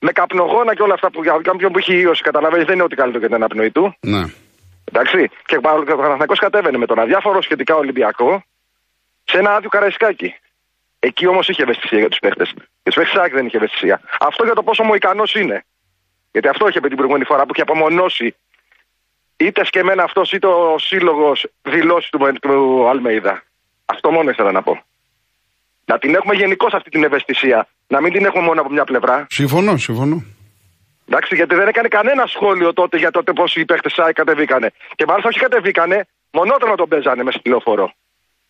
Με 0.00 0.12
καπνογόνα 0.18 0.72
και 0.74 0.82
όλα 0.86 0.94
αυτά 0.98 1.08
που 1.12 1.22
για 1.22 1.32
κάποιον 1.42 1.70
που 1.72 1.78
έχει 1.78 1.94
ίωση. 2.04 2.22
Καταλαβαίνεις, 2.28 2.66
δεν 2.66 2.74
είναι 2.74 2.86
ό,τι 2.88 2.96
καλύτερο 3.00 3.20
για 3.24 3.30
την 3.30 3.38
αναπνοή 3.40 3.70
του. 3.76 3.84
Ναι. 4.12 4.22
Εντάξει. 4.90 5.20
Και 5.48 5.56
ο 5.56 5.60
Παναθανικό 6.00 6.34
κατέβαινε 6.46 6.78
με 6.82 6.86
τον 6.90 6.98
αδιάφορο 7.02 7.38
σχετικά 7.42 7.74
Ολυμπιακό 7.82 8.30
σε 9.30 9.36
ένα 9.38 9.50
άδειο 9.56 9.70
καραϊσκάκι. 9.74 10.28
Εκεί 10.98 11.26
όμως 11.26 11.48
είχε 11.48 11.62
ευαισθησία 11.62 11.98
για 11.98 12.08
τους 12.08 12.18
παίχτες. 12.24 12.48
Για 12.82 12.90
τους 12.92 12.98
παίχτες 12.98 13.30
δεν 13.38 13.46
είχε 13.46 13.56
ευαισθησία. 13.56 13.96
Αυτό 14.28 14.44
για 14.44 14.54
το 14.58 14.62
πόσο 14.62 14.82
μου 14.84 14.94
ικανός 14.94 15.34
είναι. 15.34 15.58
Γιατί 16.32 16.48
αυτό 16.48 16.68
είχε 16.68 16.80
πει 16.80 16.88
την 16.88 16.96
προηγούμενη 17.00 17.24
φορά 17.30 17.42
που 17.44 17.52
είχε 17.54 17.64
απομονώσει 17.68 18.26
είτε 19.36 19.64
σκεμμένα 19.64 20.02
αυτός 20.02 20.32
είτε 20.32 20.46
ο 20.46 20.78
σύλλογος 20.78 21.46
δηλώσει 21.62 22.10
του, 22.10 22.18
του 22.40 22.88
Αλμέιδα. 22.88 23.42
Αυτό 23.86 24.10
μόνο 24.10 24.30
ήθελα 24.30 24.52
να 24.52 24.62
πω. 24.62 24.82
Να 25.84 25.98
την 25.98 26.14
έχουμε 26.14 26.34
γενικώ 26.34 26.66
αυτή 26.72 26.90
την 26.90 27.04
ευαισθησία. 27.04 27.68
Να 27.88 28.00
μην 28.00 28.12
την 28.12 28.24
έχουμε 28.24 28.44
μόνο 28.44 28.60
από 28.60 28.70
μια 28.70 28.84
πλευρά. 28.84 29.26
Συμφωνώ, 29.28 29.76
συμφωνώ. 29.76 30.24
Εντάξει, 31.08 31.34
γιατί 31.34 31.54
δεν 31.54 31.68
έκανε 31.68 31.88
κανένα 31.88 32.26
σχόλιο 32.26 32.72
τότε 32.72 32.96
για 32.96 33.10
τότε 33.10 33.32
πώ 33.32 33.44
οι 33.54 33.64
παίχτες 33.64 33.92
ΣΑΕΚ 33.92 34.14
κατεβήκανε. 34.14 34.68
Και 34.94 35.04
μάλιστα 35.08 35.28
όχι 35.28 35.38
κατεβήκανε, 35.38 36.06
μονότονα 36.30 36.74
τον 36.74 36.88
παίζανε 36.88 37.22
μέσα 37.22 37.38
στη 37.38 37.48
λεωφόρο. 37.48 37.92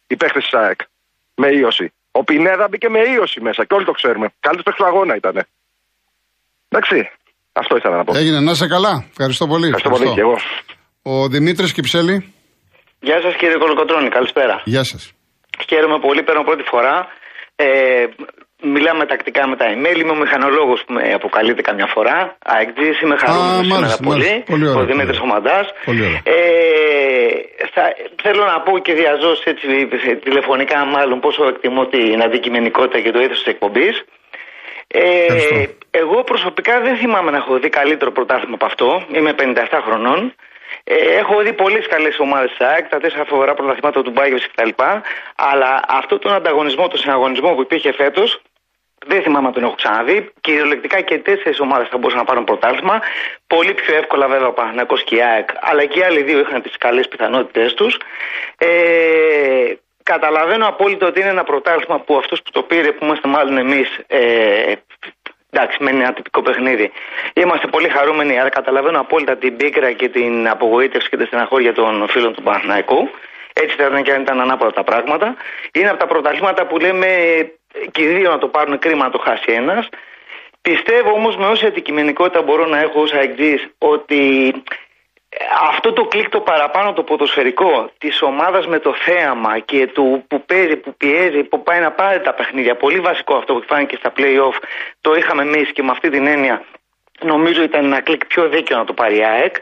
Οι 0.06 0.16
παίχτες 0.16 0.44
ΣΑΕΚ. 0.44 0.80
Με 1.34 1.48
ίωση. 1.48 1.92
Ο 2.10 2.24
Πινέδα 2.24 2.68
μπήκε 2.68 2.88
με 2.88 2.98
ίωση 2.98 3.40
μέσα 3.40 3.64
και 3.64 3.74
όλοι 3.74 3.84
το 3.84 3.92
ξέρουμε. 3.92 4.26
Καλύτερος 4.40 4.64
παίχτη 4.64 4.80
του 4.82 4.88
αγώνα 4.88 5.14
ήταν. 5.16 5.46
Εντάξει. 6.68 7.10
Αυτό 7.52 7.76
ήθελα 7.76 7.96
να 7.96 8.04
πω. 8.04 8.16
Έγινε, 8.16 8.40
να 8.40 8.50
είσαι 8.50 8.66
καλά. 8.66 9.04
Ευχαριστώ 9.10 9.46
πολύ. 9.46 9.66
Ευχαριστώ, 9.66 9.90
Ευχαριστώ. 9.90 10.14
πολύ 10.14 10.14
και 10.14 10.20
εγώ. 10.20 10.36
Ο 11.12 11.28
Δημήτρης 11.28 11.72
Κυψέλη. 11.72 12.16
Γεια 13.00 13.18
σας 13.24 13.34
κύριε 13.40 13.58
Κολοκοτρόνη, 13.62 14.08
καλησπέρα. 14.08 14.56
Γεια 14.64 14.84
σας. 14.90 15.02
Χαίρομαι 15.68 15.98
πολύ, 16.06 16.22
παίρνω 16.22 16.42
πρώτη 16.42 16.64
φορά. 16.72 16.96
Ε, 17.56 17.66
μιλάμε 18.74 19.02
τακτικά 19.12 19.42
με 19.50 19.56
τα 19.60 19.66
email. 19.74 19.98
Είμαι 20.00 20.14
ο 20.16 20.18
μηχανολόγος 20.24 20.80
που 20.84 20.92
με 20.92 21.02
αποκαλείται 21.18 21.62
καμιά 21.68 21.88
φορά. 21.94 22.16
AXG, 22.56 22.80
είμαι 23.02 23.16
χαρούμενος 23.22 23.66
σήμερα 23.66 23.96
πολύ. 24.08 24.32
πολύ 24.50 24.68
ωραία, 24.68 24.82
ο 24.82 24.86
Δημήτρης 24.90 25.18
Χωμαντά. 25.18 25.58
Ε, 26.22 26.36
θέλω 28.24 28.42
να 28.52 28.56
πω 28.64 28.72
και 28.78 28.92
διαζώ 29.00 29.32
έτσι 29.50 29.66
τηλεφωνικά 30.26 30.78
μάλλον 30.94 31.20
πόσο 31.24 31.42
εκτιμώ 31.52 31.82
την 31.86 32.22
αντικειμενικότητα 32.26 32.98
και 33.04 33.10
το 33.10 33.20
ήθος 33.20 33.38
της 33.42 33.52
εκπομπής. 33.54 33.94
Ε, 34.88 35.04
εγώ 35.90 36.18
προσωπικά 36.30 36.74
δεν 36.80 36.96
θυμάμαι 36.96 37.30
να 37.30 37.36
έχω 37.36 37.58
δει 37.62 37.68
καλύτερο 37.68 38.10
πρωτάθλημα 38.16 38.54
από 38.60 38.66
αυτό. 38.70 38.88
Είμαι 39.16 39.32
57 39.38 39.80
χρονών. 39.86 40.20
Ε, 40.88 40.94
έχω 40.94 41.40
δει 41.40 41.52
πολλές 41.52 41.86
καλές 41.86 42.18
ομάδες 42.18 42.50
τη 42.56 42.64
ΑΕΚ, 42.64 42.88
τα 42.88 42.98
τέσσερα 42.98 43.24
φοβερά 43.24 43.54
πρωταθλήματα 43.54 44.02
του 44.02 44.10
Μπάγκερ 44.10 44.38
κτλ. 44.38 44.68
Αλλά 45.36 45.80
αυτό 45.88 46.18
τον 46.18 46.32
ανταγωνισμό, 46.32 46.88
τον 46.88 46.98
συναγωνισμό 46.98 47.54
που 47.54 47.60
υπήρχε 47.60 47.92
φέτος, 47.92 48.40
δεν 49.06 49.22
θυμάμαι 49.22 49.46
να 49.46 49.52
τον 49.52 49.62
έχω 49.62 49.74
ξαναδεί. 49.74 50.30
Κυριολεκτικά 50.40 51.00
και 51.00 51.18
τέσσερις 51.18 51.60
ομάδες 51.60 51.88
θα 51.88 51.98
μπορούσαν 51.98 52.18
να 52.18 52.24
πάρουν 52.24 52.44
πρωτάθλημα. 52.44 53.00
Πολύ 53.46 53.74
πιο 53.74 53.94
εύκολα 53.96 54.28
βέβαια 54.28 54.46
ο 54.46 54.52
Παναγιακό 54.52 54.96
και 54.96 55.16
η 55.16 55.22
ΑΕΚ, 55.22 55.48
αλλά 55.60 55.84
και 55.84 55.98
οι 55.98 56.02
άλλοι 56.02 56.22
δύο 56.22 56.38
είχαν 56.38 56.62
τις 56.62 56.76
καλές 56.76 57.08
πιθανότητέ 57.08 57.72
τους. 57.76 57.98
Ε, 58.58 59.74
καταλαβαίνω 60.02 60.66
απόλυτα 60.66 61.06
ότι 61.06 61.20
είναι 61.20 61.28
ένα 61.28 61.44
πρωτάθλημα 61.44 62.00
που 62.00 62.16
αυτός 62.16 62.42
που 62.42 62.50
το 62.50 62.62
πήρε, 62.62 62.92
που 62.92 63.04
είμαστε 63.04 63.28
μάλλον 63.28 63.56
εμείς, 63.56 64.00
ε, 64.06 64.72
εντάξει, 65.76 65.82
μένει 65.82 66.04
ένα 66.04 66.12
τυπικό 66.12 66.42
παιχνίδι. 66.42 66.92
Είμαστε 67.32 67.66
πολύ 67.66 67.88
χαρούμενοι, 67.88 68.38
αλλά 68.38 68.48
καταλαβαίνω 68.48 69.00
απόλυτα 69.00 69.36
την 69.36 69.56
πίκρα 69.56 69.92
και 69.92 70.08
την 70.08 70.48
απογοήτευση 70.48 71.08
και 71.08 71.16
τη 71.16 71.24
στεναχώρια 71.24 71.72
των 71.72 72.08
φίλων 72.08 72.34
του 72.34 72.42
Παναθηναϊκού. 72.42 73.10
Έτσι 73.52 73.76
θα 73.76 73.86
ήταν 73.86 74.02
και 74.02 74.12
αν 74.12 74.22
ήταν 74.22 74.40
ανάποδα 74.40 74.72
τα 74.72 74.84
πράγματα. 74.84 75.36
Είναι 75.72 75.88
από 75.88 75.98
τα 75.98 76.06
πρωταθλήματα 76.06 76.66
που 76.66 76.78
λέμε 76.78 77.06
και 77.90 78.02
οι 78.02 78.06
δύο 78.06 78.30
να 78.30 78.38
το 78.38 78.48
πάρουν 78.48 78.78
κρίμα 78.78 79.04
να 79.04 79.10
το 79.10 79.18
χάσει 79.18 79.52
ένας. 79.52 79.88
Πιστεύω 80.62 81.10
όμως 81.10 81.36
με 81.36 81.46
όση 81.46 81.66
αντικειμενικότητα 81.66 82.42
μπορώ 82.42 82.66
να 82.66 82.78
έχω 82.78 83.00
ω 83.00 83.06
ότι 83.78 84.52
αυτό 85.68 85.92
το 85.92 86.04
κλικ 86.04 86.28
το 86.28 86.40
παραπάνω 86.40 86.92
το 86.92 87.02
ποδοσφαιρικό 87.02 87.90
της 87.98 88.22
ομάδας 88.22 88.66
με 88.66 88.78
το 88.78 88.94
θέαμα 88.94 89.58
και 89.58 89.86
του 89.86 90.24
που 90.28 90.44
παίζει, 90.44 90.76
που 90.76 90.94
πιέζει, 90.96 91.44
που 91.44 91.62
πάει 91.62 91.80
να 91.80 91.90
πάρει 91.90 92.20
τα 92.20 92.34
παιχνίδια. 92.34 92.76
Πολύ 92.76 93.00
βασικό 93.00 93.36
αυτό 93.36 93.54
που 93.54 93.64
φάνηκε 93.66 93.96
στα 93.96 94.12
playoff. 94.16 94.62
Το 95.00 95.14
είχαμε 95.14 95.42
εμείς 95.42 95.72
και 95.72 95.82
με 95.82 95.90
αυτή 95.90 96.10
την 96.10 96.26
έννοια 96.26 96.64
νομίζω 97.20 97.62
ήταν 97.62 97.84
ένα 97.84 98.00
κλικ 98.00 98.26
πιο 98.26 98.48
δίκαιο 98.48 98.78
να 98.78 98.84
το 98.84 98.92
πάρει 98.92 99.16
η 99.16 99.24
ΑΕΚ. 99.24 99.56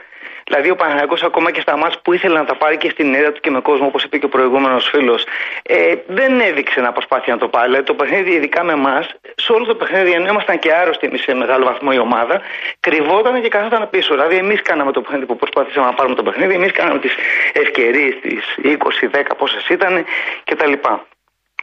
Δηλαδή 0.46 0.70
ο 0.70 0.76
Παναγιακός 0.76 1.22
ακόμα 1.22 1.50
και 1.50 1.60
στα 1.60 1.76
μάτια 1.76 1.98
που 2.02 2.12
ήθελε 2.12 2.38
να 2.38 2.44
τα 2.44 2.56
πάρει 2.56 2.76
και 2.76 2.90
στην 2.90 3.14
έδρα 3.14 3.32
του 3.32 3.40
και 3.40 3.50
με 3.50 3.60
κόσμο, 3.60 3.86
όπως 3.86 4.04
είπε 4.04 4.18
και 4.18 4.24
ο 4.24 4.28
προηγούμενος 4.28 4.88
φίλος, 4.88 5.24
ε, 5.62 5.94
δεν 6.06 6.40
έδειξε 6.40 6.80
να 6.80 6.92
προσπάθει 6.92 7.30
να 7.30 7.38
το 7.38 7.48
πάρει. 7.48 7.66
Δηλαδή 7.66 7.86
το 7.86 7.94
παιχνίδι, 7.94 8.30
ειδικά 8.30 8.64
με 8.64 8.72
εμάς, 8.72 9.14
σε 9.34 9.52
όλο 9.52 9.64
το 9.64 9.74
παιχνίδι, 9.74 10.12
ενώ 10.12 10.28
ήμασταν 10.28 10.58
και 10.58 10.72
άρρωστοι 10.72 11.06
εμείς 11.06 11.22
σε 11.22 11.34
μεγάλο 11.34 11.64
βαθμό 11.64 11.90
η 11.92 11.98
ομάδα, 11.98 12.40
κρυβόταν 12.80 13.42
και 13.42 13.48
καθόταν 13.48 13.90
πίσω. 13.90 14.14
Δηλαδή 14.14 14.36
εμείς 14.36 14.62
κάναμε 14.62 14.92
το 14.92 15.00
παιχνίδι 15.00 15.26
που 15.26 15.36
προσπαθήσαμε 15.36 15.86
να 15.86 15.92
πάρουμε 15.92 16.14
το 16.14 16.22
παιχνίδι, 16.22 16.54
εμείς 16.54 16.72
κάναμε 16.72 16.98
τις 16.98 17.14
ευκαιρίες, 17.52 18.14
τις 18.20 18.58
20, 18.62 19.08
10 19.08 19.34
πόσες 19.36 19.68
ήταν 19.68 20.04
κτλ. 20.44 20.72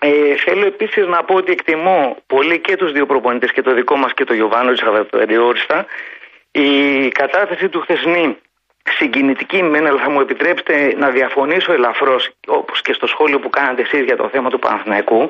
Ε, 0.03 0.35
θέλω 0.35 0.65
επίσης 0.65 1.07
να 1.07 1.23
πω 1.23 1.35
ότι 1.35 1.51
εκτιμώ 1.51 2.17
πολύ 2.27 2.59
και 2.59 2.75
τους 2.75 2.91
δύο 2.91 3.05
προπονητές 3.05 3.51
και 3.51 3.61
το 3.61 3.73
δικό 3.73 3.95
μας 3.95 4.13
και 4.13 4.23
το 4.23 4.33
Γιωβάνο 4.33 4.73
Περιόριστα. 5.09 5.85
Η 6.51 7.07
κατάθεση 7.07 7.69
του 7.69 7.79
χθεσινή 7.79 8.37
συγκινητική 8.89 9.63
μεν, 9.63 9.87
αλλά 9.87 9.99
θα 9.99 10.09
μου 10.09 10.19
επιτρέψετε 10.19 10.93
να 10.97 11.09
διαφωνήσω 11.09 11.73
ελαφρώς, 11.73 12.29
όπως 12.47 12.81
και 12.81 12.93
στο 12.93 13.07
σχόλιο 13.07 13.39
που 13.39 13.49
κάνατε 13.49 13.81
εσείς 13.81 14.03
για 14.03 14.15
το 14.15 14.29
θέμα 14.31 14.49
του 14.49 14.59
Παναθηναϊκού. 14.59 15.29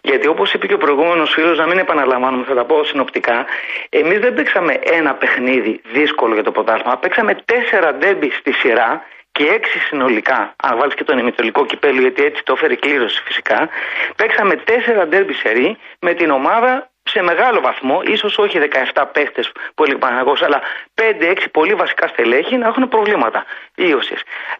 Γιατί 0.00 0.26
όπως 0.26 0.52
είπε 0.52 0.66
και 0.66 0.74
ο 0.74 0.78
προηγούμενος 0.78 1.30
φίλος, 1.30 1.58
να 1.58 1.66
μην 1.66 1.78
επαναλαμβάνουμε, 1.78 2.44
θα 2.44 2.54
τα 2.54 2.64
πω 2.64 2.84
συνοπτικά, 2.84 3.46
εμείς 3.88 4.18
δεν 4.18 4.34
παίξαμε 4.34 4.78
ένα 4.82 5.14
παιχνίδι 5.14 5.80
δύσκολο 5.92 6.34
για 6.34 6.42
το 6.42 6.50
πρωτάθλημα. 6.50 6.96
Παίξαμε 6.96 7.34
τέσσερα 7.44 7.94
ντέμπι 7.94 8.30
στη 8.30 8.52
σειρά 8.52 9.04
και 9.32 9.44
έξι 9.44 9.78
συνολικά, 9.78 10.54
αν 10.62 10.78
βάλεις 10.78 10.94
και 10.94 11.04
τον 11.04 11.18
ημιτελικό 11.18 11.66
κυπέλο, 11.66 12.00
γιατί 12.00 12.24
έτσι 12.24 12.42
το 12.44 12.52
έφερε 12.52 12.74
κλήρωση 12.74 13.22
φυσικά. 13.24 13.68
Παίξαμε 14.16 14.56
τέσσερα 14.56 15.06
ντέμπι 15.06 15.32
σερή 15.32 15.76
με 16.00 16.14
την 16.14 16.30
ομάδα 16.30 16.89
σε 17.10 17.22
μεγάλο 17.22 17.60
βαθμό, 17.60 18.00
ίσως 18.04 18.38
όχι 18.38 18.58
17 18.94 19.04
παίχτες 19.12 19.52
που 19.74 19.84
έλεγε 19.84 19.98
Παναγό, 19.98 20.36
αλλά 20.40 20.60
5-6 20.94 21.36
πολύ 21.52 21.74
βασικά 21.74 22.06
στελέχη 22.06 22.56
να 22.56 22.66
έχουν 22.66 22.88
προβλήματα 22.88 23.44
ίωση. 23.74 24.14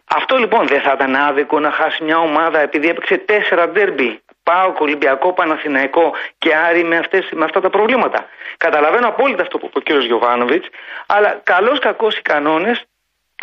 Αυτό 0.05 0.37
λοιπόν 0.37 0.67
δεν 0.67 0.81
θα 0.81 0.91
ήταν 0.95 1.15
άδικο 1.15 1.59
να 1.59 1.71
χάσει 1.71 2.03
μια 2.03 2.17
ομάδα 2.17 2.59
επειδή 2.59 2.89
έπαιξε 2.89 3.25
4 3.53 3.67
ντέρμπι. 3.71 4.21
Πάω 4.43 4.73
Ολυμπιακό, 4.77 5.33
Παναθηναϊκό 5.33 6.13
και 6.37 6.55
Άρη 6.55 6.83
με, 6.83 6.97
αυτές, 6.97 7.29
με 7.31 7.43
αυτά 7.43 7.61
τα 7.61 7.69
προβλήματα. 7.69 8.25
Καταλαβαίνω 8.57 9.07
απόλυτα 9.07 9.41
αυτό 9.41 9.57
που 9.57 9.71
είπε 9.75 9.95
ο 9.95 9.99
κ. 9.99 10.03
Γιωβάνοβιτς, 10.03 10.67
αλλά 11.05 11.41
καλό 11.43 11.77
κακό 11.77 12.07
οι 12.07 12.21
κανόνες 12.21 12.83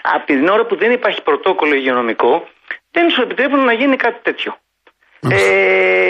από 0.02 0.26
την 0.26 0.48
ώρα 0.48 0.64
που 0.64 0.76
δεν 0.76 0.90
υπάρχει 0.92 1.22
πρωτόκολλο 1.22 1.74
υγειονομικό 1.74 2.48
δεν 2.90 3.10
σου 3.10 3.22
επιτρέπουν 3.22 3.64
να 3.64 3.72
γίνει 3.72 3.96
κάτι 3.96 4.18
τέτοιο. 4.22 4.56
Ε, 5.30 6.07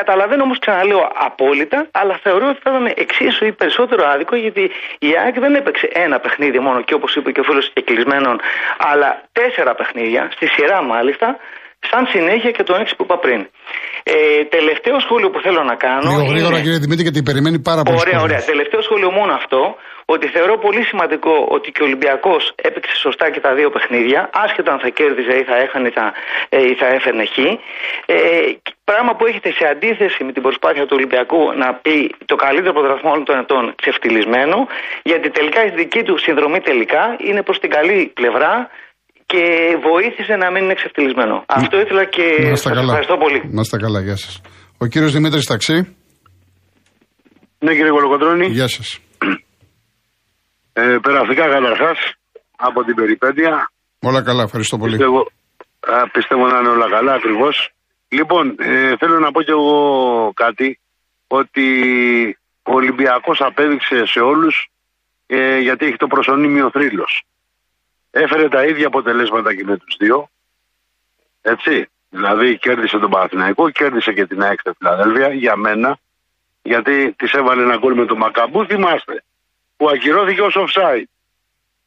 Καταλαβαίνω 0.00 0.42
όμως, 0.42 0.58
ξαναλέω 0.58 1.10
απόλυτα, 1.14 1.88
αλλά 1.90 2.18
θεωρώ 2.22 2.48
ότι 2.48 2.60
θα 2.62 2.70
ήταν 2.70 2.92
εξίσου 2.96 3.44
ή 3.44 3.52
περισσότερο 3.52 4.06
άδικο 4.06 4.36
γιατί 4.36 4.70
η 4.98 5.16
ΑΕΚ 5.22 5.38
δεν 5.38 5.54
έπαιξε 5.54 5.88
ένα 5.92 6.18
παιχνίδι 6.18 6.58
μόνο 6.58 6.80
και 6.82 6.94
όπως 6.94 7.16
είπε 7.16 7.32
και 7.32 7.40
ο 7.40 7.42
φίλος 7.42 7.70
και 7.72 7.82
κλεισμένων, 7.82 8.40
αλλά 8.78 9.22
τέσσερα 9.32 9.74
παιχνίδια, 9.74 10.28
στη 10.32 10.46
σειρά 10.46 10.82
μάλιστα, 10.82 11.36
σαν 11.90 12.06
συνέχεια 12.06 12.50
και 12.50 12.62
τον 12.62 12.80
έξι 12.80 12.96
που 12.96 13.02
είπα 13.02 13.18
πριν. 13.18 13.40
Ε, 14.02 14.44
τελευταίο 14.56 15.00
σχόλιο 15.00 15.30
που 15.30 15.40
θέλω 15.40 15.62
να 15.62 15.74
κάνω. 15.74 16.10
Λίγο 16.10 16.24
γρήγορα, 16.32 16.56
κύριε 16.60 16.78
Δημήτρη, 16.78 17.02
γιατί 17.02 17.22
περιμένει 17.22 17.58
πάρα 17.58 17.82
πολύ. 17.82 17.98
Ωραία, 17.98 18.20
ωραία. 18.20 18.40
Τελευταίο 18.44 18.82
σχόλιο 18.82 19.10
μόνο 19.10 19.32
αυτό 19.32 19.76
ότι 20.14 20.26
θεωρώ 20.26 20.58
πολύ 20.58 20.82
σημαντικό 20.82 21.46
ότι 21.48 21.72
και 21.72 21.82
ο 21.82 21.84
Ολυμπιακός 21.84 22.52
έπαιξε 22.68 22.94
σωστά 22.96 23.30
και 23.30 23.40
τα 23.40 23.54
δύο 23.54 23.70
παιχνίδια, 23.70 24.30
άσχετα 24.32 24.72
αν 24.72 24.78
θα 24.78 24.88
κέρδιζε 24.88 25.34
ή 25.38 25.44
θα 25.50 25.56
έχανε 25.56 25.90
θα, 25.90 26.12
ε, 26.48 26.62
ή 26.70 26.74
θα 26.74 26.86
έφερνε 26.86 27.24
χ. 27.24 27.38
Ε, 28.06 28.16
πράγμα 28.84 29.14
που 29.16 29.26
έχετε 29.26 29.50
σε 29.52 29.66
αντίθεση 29.66 30.24
με 30.24 30.32
την 30.32 30.42
προσπάθεια 30.42 30.82
του 30.86 30.94
Ολυμπιακού 30.98 31.52
να 31.62 31.74
πει 31.74 32.14
το 32.24 32.36
καλύτερο 32.36 32.72
πρωταθλητισμό 32.72 33.10
όλων 33.10 33.24
των 33.24 33.38
ετών 33.38 33.74
ξεφτυλισμένο, 33.82 34.66
γιατί 35.02 35.30
τελικά 35.30 35.64
η 35.64 35.70
δική 35.70 36.02
του 36.02 36.18
συνδρομή 36.18 36.60
τελικά 36.60 37.16
είναι 37.18 37.42
προς 37.42 37.58
την 37.58 37.70
καλή 37.70 38.10
πλευρά 38.14 38.70
και 39.26 39.44
βοήθησε 39.88 40.34
να 40.36 40.50
μην 40.50 40.62
είναι 40.64 40.74
ξεφτυλισμένο. 40.74 41.44
Αυτό 41.46 41.80
ήθελα 41.80 42.04
και 42.04 42.26
σας 42.54 42.66
ευχαριστώ 42.66 43.16
πολύ. 43.16 43.40
Να 43.56 43.60
είστε 43.60 43.76
καλά, 43.76 44.00
γεια 44.00 44.16
σας. 44.16 44.40
Ο 44.78 44.86
κύριος 44.86 45.12
Δημήτρης 45.12 45.46
Ταξί. 45.46 45.96
Ναι, 47.58 47.72
κύριε 47.74 47.90
Κολοκοντρώνη. 47.90 48.46
Γεια 48.46 48.68
σας. 48.68 48.98
Ε, 50.72 50.96
περαστικά 51.02 51.44
καταρχάς 51.48 51.98
από 52.56 52.84
την 52.84 52.94
περιπέτεια. 52.94 53.70
Όλα 54.00 54.22
καλά, 54.22 54.42
ευχαριστώ 54.42 54.78
πολύ. 54.78 54.96
Πιστεύω, 54.96 55.20
α, 55.80 56.10
πιστεύω 56.10 56.46
να 56.46 56.58
είναι 56.58 56.68
όλα 56.68 56.88
καλά 56.90 57.12
ακριβώς. 57.12 57.70
Λοιπόν, 58.08 58.54
ε, 58.58 58.96
θέλω 58.96 59.18
να 59.18 59.30
πω 59.30 59.42
κι 59.42 59.50
εγώ 59.50 60.32
κάτι, 60.34 60.78
ότι 61.26 61.66
ο 62.62 62.72
Ολυμπιακός 62.74 63.40
απέδειξε 63.40 64.06
σε 64.06 64.20
όλους 64.20 64.70
ε, 65.26 65.58
γιατί 65.58 65.86
έχει 65.86 65.96
το 65.96 66.06
προσωνύμιο 66.06 66.70
θρύλος. 66.70 67.22
Έφερε 68.18 68.48
τα 68.48 68.64
ίδια 68.64 68.86
αποτελέσματα 68.86 69.54
και 69.54 69.64
με 69.64 69.76
τους 69.76 69.96
δύο, 69.98 70.28
έτσι. 71.42 71.88
Δηλαδή 72.08 72.58
κέρδισε 72.58 72.98
τον 72.98 73.10
Παναθηναϊκό, 73.10 73.70
κέρδισε 73.70 74.12
και 74.12 74.26
την 74.26 74.42
ΑΕΚ 74.42 74.60
Φιλαδέλφια 74.78 75.32
για 75.32 75.56
μένα, 75.56 75.98
γιατί 76.62 77.12
της 77.12 77.32
έβαλε 77.32 77.62
ένα 77.62 77.76
γκολ 77.76 77.94
με 77.94 78.06
τον 78.06 78.16
Μακαμπού, 78.16 78.64
θυμάστε 78.64 79.24
που 79.76 79.88
ακυρώθηκε 79.88 80.42
ως 80.42 80.56
offside. 80.58 81.04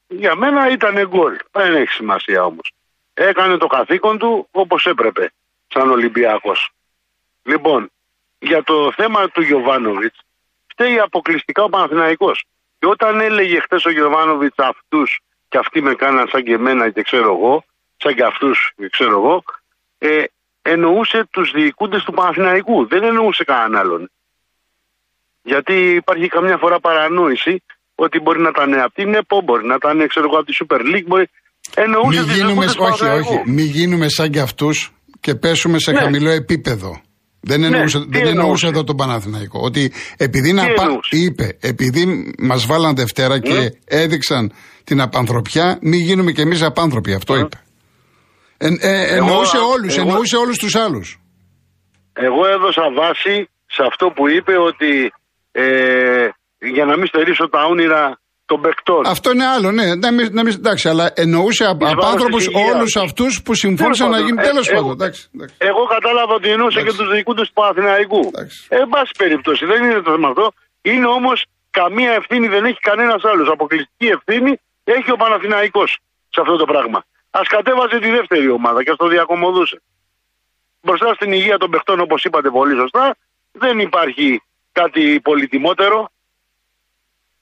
Για 0.07 0.35
μένα 0.35 0.69
ήταν 0.69 1.07
γκολ. 1.07 1.37
Δεν 1.51 1.75
έχει 1.75 1.91
σημασία 1.91 2.45
όμως. 2.45 2.73
Έκανε 3.13 3.57
το 3.57 3.67
καθήκον 3.67 4.17
του 4.17 4.47
όπως 4.51 4.85
έπρεπε, 4.85 5.31
σαν 5.67 5.89
Ολυμπιακός. 5.89 6.69
Λοιπόν, 7.43 7.91
για 8.39 8.63
το 8.63 8.91
θέμα 8.91 9.29
του 9.29 9.41
Γιωβάνοβιτς, 9.41 10.19
φταίει 10.67 10.99
αποκλειστικά 10.99 11.63
ο 11.63 11.69
Παναθηναϊκός. 11.69 12.45
Και 12.79 12.87
όταν 12.87 13.19
έλεγε 13.19 13.59
χθες 13.59 13.85
ο 13.85 13.89
Γιωβάνοβιτς 13.89 14.55
αυτούς 14.57 15.19
και 15.49 15.57
αυτοί 15.57 15.81
με 15.81 15.93
κάναν 15.93 16.27
σαν 16.31 16.43
και 16.43 16.53
εμένα 16.53 16.89
και 16.89 17.01
ξέρω 17.01 17.29
εγώ, 17.35 17.63
σαν 17.97 18.13
και 18.15 18.23
αυτούς 18.31 18.57
και 18.75 18.87
ξέρω 18.95 19.15
εγώ, 19.19 19.43
ε, 19.97 20.23
εννοούσε 20.61 21.27
τους 21.31 21.51
διοικούντες 21.55 22.03
του 22.03 22.13
Παναθηναϊκού. 22.13 22.87
Δεν 22.87 23.03
εννοούσε 23.03 23.43
κανέναν 23.43 23.75
άλλον. 23.81 24.11
Γιατί 25.43 25.75
υπάρχει 26.01 26.27
καμιά 26.27 26.57
φορά 26.57 26.79
παρανόηση 26.79 27.63
ότι 27.95 28.19
μπορεί 28.19 28.39
να 28.41 28.49
ήταν 28.49 28.73
από 28.79 28.93
την 28.93 29.13
ΕΠΟ, 29.13 29.41
μπορεί 29.41 29.65
να 29.65 29.75
ήταν 29.75 30.07
ξέρω 30.07 30.25
εγώ 30.29 30.37
από 30.39 30.47
τη 30.49 30.57
Super 30.61 30.81
League, 30.91 31.07
μπορεί... 31.07 31.29
Εννοούσε 31.75 32.23
μην 32.25 32.35
γίνουμε, 32.35 32.65
όχι, 32.65 33.05
όχι, 33.05 33.41
μην 33.45 33.65
γίνουμε 33.65 34.09
σαν 34.09 34.31
κι 34.31 34.39
αυτούς 34.39 34.91
και 35.19 35.35
πέσουμε 35.35 35.79
σε 35.79 35.91
ναι. 35.91 35.99
χαμηλό 35.99 36.29
επίπεδο. 36.29 37.01
Δεν 37.41 37.63
εννοούσε, 37.63 37.97
ναι, 37.97 38.05
δεν 38.05 38.27
εννοούσε; 38.27 38.67
εδώ 38.67 38.83
τον 38.83 38.95
Παναθηναϊκό. 38.95 39.59
Ότι 39.63 39.91
επειδή 40.17 40.53
να 40.53 40.63
πα, 40.63 40.99
είπε, 41.09 41.57
επειδή 41.61 42.33
μας 42.39 42.65
βάλαν 42.65 42.95
Δευτέρα 42.95 43.33
ναι. 43.33 43.39
και 43.39 43.77
έδειξαν 43.85 44.51
την 44.89 45.01
απανθρωπιά, 45.07 45.67
μην 45.89 45.99
γίνουμε 46.07 46.31
κι 46.35 46.43
εμείς 46.47 46.61
απάνθρωποι. 46.71 47.11
Αυτό 47.19 47.33
ναι. 47.33 47.39
είπε. 47.39 47.57
Ε, 48.57 48.67
ε, 48.91 49.15
εννοούσε 49.17 49.57
όλους, 49.73 49.97
εννοούσε 49.97 50.35
όλους 50.43 50.57
τους 50.57 50.75
άλλους. 50.85 51.07
Εγώ 52.27 52.41
έδωσα 52.55 52.85
βάση 52.99 53.35
σε 53.75 53.81
αυτό 53.89 54.05
που 54.15 54.23
είπε 54.35 54.53
ότι 54.69 54.91
ε, 55.51 55.65
για 56.75 56.85
να 56.89 56.93
μην 56.97 57.07
στερήσω 57.11 57.45
τα 57.49 57.61
όνειρα 57.71 58.03
των 58.49 58.57
παικτών. 58.63 59.01
Αυτό 59.15 59.27
είναι 59.33 59.47
άλλο, 59.55 59.69
ναι. 59.71 59.87
Να 60.03 60.09
μην, 60.15 60.25
να 60.37 60.41
μην, 60.45 60.53
εντάξει, 60.61 60.85
αλλά 60.91 61.05
εννοούσε 61.23 61.65
απάνθρωπους 61.73 62.45
όλους 62.69 62.93
αυτούς 63.05 63.41
που 63.43 63.53
συμφώνησαν 63.63 64.09
να 64.15 64.19
γίνει. 64.25 64.37
Τέλος 64.49 64.67
πάντων. 64.73 64.95
Εγώ 65.69 65.83
κατάλαβα 65.95 66.33
ότι 66.39 66.49
εννοούσε 66.55 66.79
και 66.85 66.93
τους 66.97 67.09
διοικούντες 67.13 67.47
του 67.47 67.53
Παναθηναϊκού. 67.59 68.23
Εν 68.79 68.85
πάση 68.93 69.11
περιπτώσει, 69.21 69.63
δεν 69.71 69.79
είναι 69.83 70.01
το 70.05 70.11
θέμα 70.15 70.27
αυτό. 70.33 70.45
Είναι 70.81 71.07
όμως 71.17 71.37
καμία 71.79 72.11
ευθύνη 72.19 72.47
δεν 72.55 72.63
έχει 72.69 72.79
κανένας 72.89 73.21
άλλος. 73.31 73.47
Αποκλειστική 73.55 74.07
ευθύνη 74.17 74.51
έχει 74.93 75.11
ο 75.11 75.15
Παναθηναϊκός 75.15 75.99
σε 76.29 76.41
αυτό 76.41 76.55
το 76.55 76.65
πράγμα. 76.65 77.03
Α 77.29 77.41
κατέβαζε 77.47 77.99
τη 77.99 78.09
δεύτερη 78.09 78.49
ομάδα 78.49 78.83
και 78.83 78.91
ας 78.91 78.97
το 78.97 79.07
διακομωδούσε. 79.07 79.81
Μπροστά 80.81 81.13
στην 81.13 81.31
υγεία 81.31 81.57
των 81.57 81.69
παιχτών, 81.69 81.99
όπως 81.99 82.23
είπατε 82.23 82.49
πολύ 82.49 82.75
σωστά, 82.75 83.15
δεν 83.51 83.79
υπάρχει 83.79 84.41
κάτι 84.71 85.19
πολυτιμότερο 85.23 86.09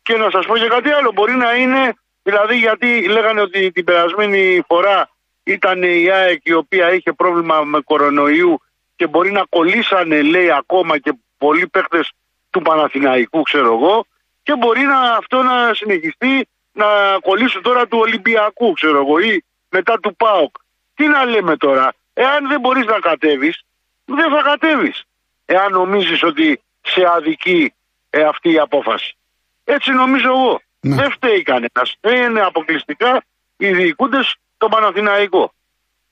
και 0.01 0.17
να 0.17 0.29
σας 0.29 0.45
πω 0.45 0.57
και 0.57 0.67
κάτι 0.67 0.89
άλλο. 0.89 1.11
Μπορεί 1.11 1.33
να 1.33 1.55
είναι, 1.55 1.93
δηλαδή 2.23 2.57
γιατί 2.57 3.07
λέγανε 3.07 3.41
ότι 3.41 3.71
την 3.71 3.83
περασμένη 3.83 4.61
φορά 4.67 5.09
ήταν 5.43 5.83
η 5.83 6.09
ΑΕΚ 6.11 6.39
η 6.43 6.53
οποία 6.53 6.93
είχε 6.93 7.13
πρόβλημα 7.13 7.61
με 7.61 7.79
κορονοϊού 7.81 8.61
και 8.95 9.07
μπορεί 9.07 9.31
να 9.31 9.45
κολλήσανε 9.49 10.21
λέει 10.21 10.51
ακόμα 10.51 10.97
και 10.97 11.13
πολλοί 11.37 11.67
παίχτες 11.67 12.11
του 12.49 12.61
Παναθηναϊκού 12.61 13.41
ξέρω 13.41 13.73
εγώ 13.73 14.05
και 14.43 14.55
μπορεί 14.55 14.81
να, 14.81 14.99
αυτό 14.99 15.43
να 15.43 15.73
συνεχιστεί 15.73 16.47
να 16.77 17.19
κολλήσουν 17.21 17.61
τώρα 17.61 17.87
του 17.87 17.97
Ολυμπιακού 17.97 18.73
ξέρω 18.73 18.97
εγώ 18.97 19.19
ή 19.19 19.43
μετά 19.69 19.99
του 19.99 20.15
ΠΑΟΚ. 20.15 20.55
Τι 20.95 21.07
να 21.07 21.25
λέμε 21.25 21.57
τώρα, 21.57 21.93
εάν 22.13 22.47
δεν 22.47 22.59
μπορείς 22.59 22.85
να 22.85 22.99
κατέβεις 22.99 23.61
δεν 24.07 24.31
θα 24.31 24.41
κατέβεις. 24.41 25.03
Εάν 25.45 25.71
νομίζεις 25.71 26.23
ότι 26.23 26.61
σε 26.81 27.05
αδικεί 27.15 27.73
ε, 28.09 28.23
αυτή 28.23 28.51
η 28.51 28.59
απόφαση. 28.59 29.15
Έτσι 29.63 29.91
νομίζω 29.91 30.27
εγώ. 30.27 30.61
Ναι. 30.79 30.95
Δεν 30.95 31.11
φταίει 31.11 31.41
κανένας. 31.41 31.95
Είναι 32.01 32.41
αποκλειστικά 32.41 33.23
οι 33.57 33.73
διοικούντες 33.73 34.35
το 34.57 34.67
Παναθηναϊκό. 34.67 35.53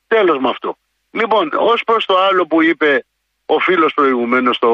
Τέλος 0.07 0.39
με 0.39 0.49
αυτό. 0.49 0.77
Λοιπόν, 1.11 1.51
ως 1.55 1.83
προς 1.83 2.05
το 2.05 2.17
άλλο 2.17 2.45
που 2.45 2.61
είπε 2.61 3.05
ο 3.45 3.59
φίλος 3.59 3.93
προηγουμένως, 3.93 4.59
το, 4.59 4.71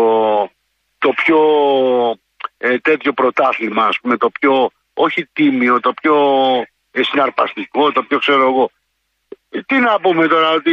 το 0.98 1.10
πιο 1.10 1.40
ε, 2.58 2.78
τέτοιο 2.78 3.14
πρωτάθλημα, 3.14 3.86
ας 3.86 4.00
πούμε, 4.00 4.18
το 4.18 4.30
πιο 4.30 4.72
όχι 4.94 5.26
τίμιο, 5.34 5.80
το 5.80 5.94
πιο 5.94 6.16
ε, 6.92 7.04
συναρπαστικό, 7.04 7.92
το 7.92 8.04
πιο 8.04 8.20
ξέρω 8.20 8.42
εγώ. 8.42 8.72
Τι 9.66 9.80
να 9.80 10.00
πούμε 10.00 10.28
τώρα, 10.28 10.50
ότι 10.50 10.72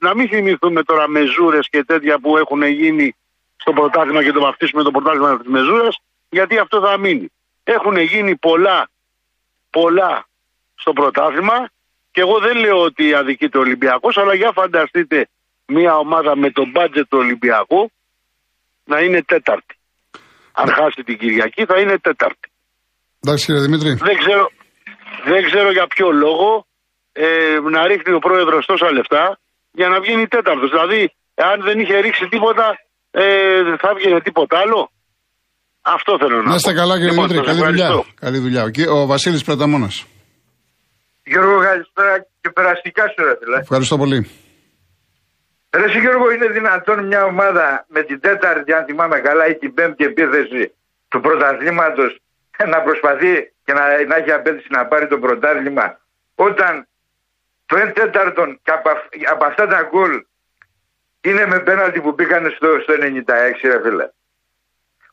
να 0.00 0.14
μην 0.14 0.28
θυμηθούμε 0.28 0.82
τώρα 0.82 1.08
μεζούρες 1.08 1.68
και 1.68 1.84
τέτοια 1.84 2.18
που 2.18 2.36
έχουν 2.36 2.62
γίνει 2.62 3.14
στο 3.56 3.72
πρωτάθλημα 3.72 4.22
και 4.22 4.32
το 4.32 4.40
βαφτίσουμε 4.40 4.82
το 4.82 4.90
πρωτάθλημα 4.90 5.40
τη 5.40 5.48
μεζούρα, 5.48 5.88
γιατί 6.28 6.58
αυτό 6.58 6.80
θα 6.80 6.96
μείνει. 6.96 7.32
Έχουν 7.64 7.96
γίνει 7.96 8.36
πολλά, 8.36 8.90
πολλά 9.70 10.26
στο 10.74 10.92
πρωτάθλημα 10.92 11.70
και 12.10 12.20
εγώ 12.20 12.38
δεν 12.38 12.56
λέω 12.56 12.82
ότι 12.82 13.14
αδικείται 13.14 13.58
ο 13.58 13.60
Ολυμπιακός, 13.60 14.16
αλλά 14.16 14.34
για 14.34 14.52
φανταστείτε 14.52 15.28
μια 15.66 15.96
ομάδα 15.96 16.36
με 16.36 16.50
τον 16.50 16.70
μπάτζετ 16.70 17.08
του 17.08 17.18
Ολυμπιακού 17.18 17.90
να 18.84 19.00
είναι 19.00 19.22
τέταρτη. 19.22 19.74
Αν 20.52 20.68
χάσει 20.68 21.02
την 21.04 21.18
Κυριακή 21.18 21.64
θα 21.64 21.80
είναι 21.80 21.98
τέταρτη. 21.98 22.49
Εντάξει 23.22 23.44
κύριε 23.46 23.60
Δημήτρη. 23.66 23.90
Δεν 24.08 24.16
ξέρω, 24.22 24.44
δεν 25.30 25.40
ξέρω 25.48 25.70
για 25.72 25.86
ποιο 25.86 26.08
λόγο 26.24 26.66
ε, 27.12 27.26
να 27.74 27.86
ρίχνει 27.86 28.12
ο 28.14 28.18
πρόεδρος 28.18 28.66
τόσα 28.66 28.92
λεφτά 28.92 29.38
για 29.78 29.88
να 29.88 30.00
βγαίνει 30.00 30.26
τέταρτος. 30.28 30.70
Δηλαδή, 30.70 31.00
αν 31.34 31.56
δεν 31.66 31.78
είχε 31.80 31.96
ρίξει 31.98 32.24
τίποτα, 32.28 32.66
ε, 33.10 33.24
θα 33.80 33.88
έβγαινε 33.92 34.20
τίποτα 34.20 34.58
άλλο. 34.58 34.90
Αυτό 35.80 36.18
θέλω 36.20 36.36
να 36.36 36.42
πω. 36.42 36.48
Να 36.48 36.54
είστε 36.54 36.72
καλά 36.72 36.94
κύριε 36.94 37.10
λοιπόν, 37.10 37.28
Δημήτρη, 37.28 37.46
καλή 37.50 37.64
δουλειά. 37.70 37.88
καλή 38.24 38.38
δουλειά. 38.38 38.62
Ο 38.98 39.06
Βασίλης 39.06 39.44
Πραταμόνας. 39.44 40.06
Γιώργο, 41.30 41.56
καλησπέρα 41.68 42.14
και 42.40 42.50
περαστικά 42.50 43.02
σου 43.12 43.24
ρε 43.24 43.34
φίλε. 43.40 43.58
Ευχαριστώ 43.58 43.96
πολύ. 44.02 44.18
Ρε 45.70 45.86
Γιώργο, 46.00 46.30
είναι 46.34 46.48
δυνατόν 46.58 47.06
μια 47.06 47.24
ομάδα 47.24 47.84
με 47.88 48.02
την 48.02 48.20
τέταρτη, 48.20 48.72
αν 48.72 48.84
θυμάμαι 48.84 49.18
καλά, 49.20 49.44
ή 49.46 49.54
την 49.54 49.74
πέμπτη 49.74 50.04
επίθεση 50.04 50.62
του 51.08 51.20
πρωταθλήματος 51.20 52.10
να 52.68 52.82
προσπαθεί 52.82 53.52
και 53.64 53.72
να, 53.72 54.04
να 54.04 54.16
έχει 54.16 54.32
απέτηση 54.32 54.66
να 54.70 54.86
πάρει 54.86 55.06
το 55.06 55.18
πρωτάθλημα 55.18 56.00
όταν 56.34 56.88
το 57.66 57.76
1 57.76 57.92
τέταρτον 57.94 58.60
και 58.62 58.70
από, 58.70 58.90
από 59.30 59.44
αυτά 59.44 59.66
τα 59.66 59.82
γκολ 59.82 60.24
είναι 61.20 61.46
με 61.46 61.60
πέναλτι 61.60 62.00
που 62.00 62.12
μπήκαν 62.12 62.50
στο, 62.50 62.80
στο 62.82 62.94
96 62.94 63.22
ρε 63.62 63.80
φίλε. 63.82 64.08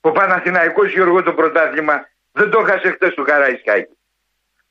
Ο 0.02 0.12
Παναθηναϊκός 0.12 0.92
Γιώργο 0.92 1.24
το 1.24 1.34
πρωτάθλημα 1.34 2.08
δεν 2.32 2.50
το 2.50 2.64
χάσε 2.64 2.92
χτες 2.92 3.14
του 3.14 3.24
Καραϊσκάκη. 3.24 3.98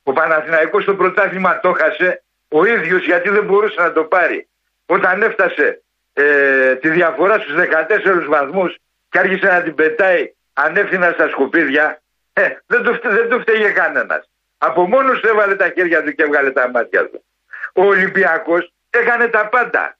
Ο 0.02 0.12
Παναθηναϊκός 0.12 0.84
το 0.84 0.94
πρωτάθλημα 0.94 1.60
το 1.60 1.72
χάσε 1.72 2.22
ο 2.48 2.64
ίδιος 2.64 3.04
γιατί 3.04 3.28
δεν 3.28 3.44
μπορούσε 3.44 3.80
να 3.80 3.92
το 3.92 4.04
πάρει. 4.04 4.48
Όταν 4.86 5.22
έφτασε 5.22 5.82
ε, 6.12 6.74
τη 6.74 6.88
διαφορά 6.88 7.38
στους 7.38 7.54
14 8.24 8.24
βαθμούς 8.28 8.76
και 9.08 9.18
άρχισε 9.18 9.46
να 9.46 9.62
την 9.62 9.74
πετάει 9.74 10.34
ανεύθυνα 10.52 11.10
στα 11.10 11.28
σκουπίδια, 11.28 12.02
ε, 12.38 12.56
δεν, 12.66 12.82
το, 12.82 12.98
δεν 13.02 13.28
το 13.28 13.38
φταίγε 13.40 13.70
κανένας. 13.70 14.30
Από 14.58 14.86
μόνος 14.86 15.20
του 15.20 15.28
έβαλε 15.28 15.54
τα 15.56 15.68
χέρια 15.74 16.02
του 16.02 16.12
και 16.12 16.22
έβγαλε 16.22 16.50
τα 16.50 16.70
μάτια 16.70 17.08
του. 17.10 17.24
Ο 17.72 17.84
Ολυμπιακός 17.84 18.72
έκανε 18.90 19.28
τα 19.28 19.48
πάντα. 19.48 19.96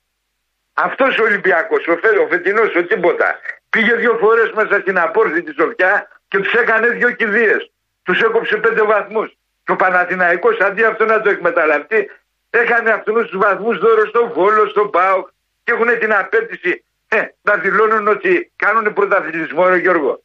Αυτός 0.75 1.19
ο 1.19 1.23
Ολυμπιακός, 1.23 1.87
ο, 1.87 1.97
φε, 1.97 2.09
ο 2.19 2.27
φετινός, 2.27 2.75
ο 2.75 2.85
τίποτα, 2.85 3.39
πήγε 3.71 3.95
δύο 3.95 4.17
φορές 4.21 4.51
μέσα 4.51 4.81
στην 4.81 4.99
απόρθητη 4.99 5.53
Σοφιά 5.53 6.09
και 6.29 6.39
τους 6.39 6.53
έκανε 6.53 6.89
δύο 6.89 7.11
κηδείες. 7.11 7.71
Τους 8.03 8.21
έκοψε 8.21 8.57
πέντε 8.57 8.83
βαθμούς. 8.83 9.37
Και 9.65 9.73
ο 9.73 9.77
Παναθηναϊκός 9.77 10.59
αντί 10.61 10.85
αυτό 10.85 11.05
να 11.05 11.21
το 11.21 11.31
εκμεταλλευτεί, 11.31 12.11
έκανε 12.51 12.91
αυτούς 12.91 13.27
τους 13.27 13.39
βαθμούς 13.39 13.79
δώρο 13.79 14.07
στο 14.07 14.33
Βόλο, 14.35 14.69
στον 14.69 14.91
Πάοκ 14.91 15.29
και 15.65 15.73
έχουν 15.73 15.99
την 15.99 16.13
απέτηση 16.13 16.85
ε, 17.09 17.23
να 17.43 17.57
δηλώνουν 17.57 18.09
ότι 18.09 18.53
κάνουν 18.57 18.93
πρωταθλητισμό, 18.93 19.69
ρε 19.69 19.77
Γιώργο. 19.77 20.25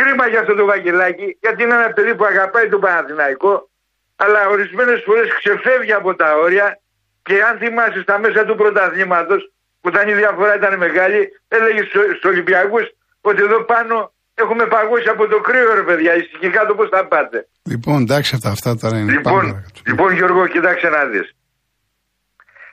Κρίμα 0.00 0.26
για 0.28 0.40
αυτό 0.40 0.54
το 0.54 0.64
βαγγελάκι, 0.64 1.36
γιατί 1.40 1.62
είναι 1.62 1.74
ένα 1.74 1.90
παιδί 1.92 2.14
που 2.14 2.24
αγαπάει 2.24 2.68
τον 2.68 2.80
Παναθηναϊκό, 2.80 3.70
αλλά 4.16 4.40
ορισμένες 4.48 5.02
φορές 5.06 5.28
ξεφεύγει 5.38 5.92
από 5.92 6.14
τα 6.14 6.28
όρια 6.44 6.80
και 7.22 7.42
αν 7.48 7.58
θυμάσαι 7.58 8.00
στα 8.02 8.18
μέσα 8.18 8.44
του 8.44 8.54
πρωταθλήματος, 8.54 9.52
που 9.80 9.88
ήταν 9.88 10.08
η 10.08 10.14
διαφορά 10.14 10.54
ήταν 10.54 10.78
μεγάλη, 10.78 11.20
έλεγε 11.48 11.82
στου 12.18 12.30
Ολυμπιακούς 12.32 12.84
ότι 13.20 13.42
εδώ 13.42 13.64
πάνω 13.64 14.12
έχουμε 14.34 14.66
παγώσει 14.66 15.08
από 15.08 15.26
το 15.26 15.40
κρύο, 15.40 15.74
ρε 15.74 15.82
παιδιά. 15.82 16.16
Ησυχικά 16.16 16.66
το 16.66 16.74
πώς 16.74 16.88
θα 16.88 17.06
πάτε. 17.06 17.48
Λοιπόν, 17.62 18.02
εντάξει, 18.02 18.34
αυτά, 18.34 18.50
αυτά 18.50 18.76
τώρα 18.76 18.98
είναι 18.98 19.12
λοιπόν, 19.12 19.40
πάνω. 19.40 19.62
Λοιπόν, 19.86 20.12
Γιώργο, 20.12 20.46
κοιτάξτε 20.46 20.88
να 20.88 21.04
δεις. 21.04 21.34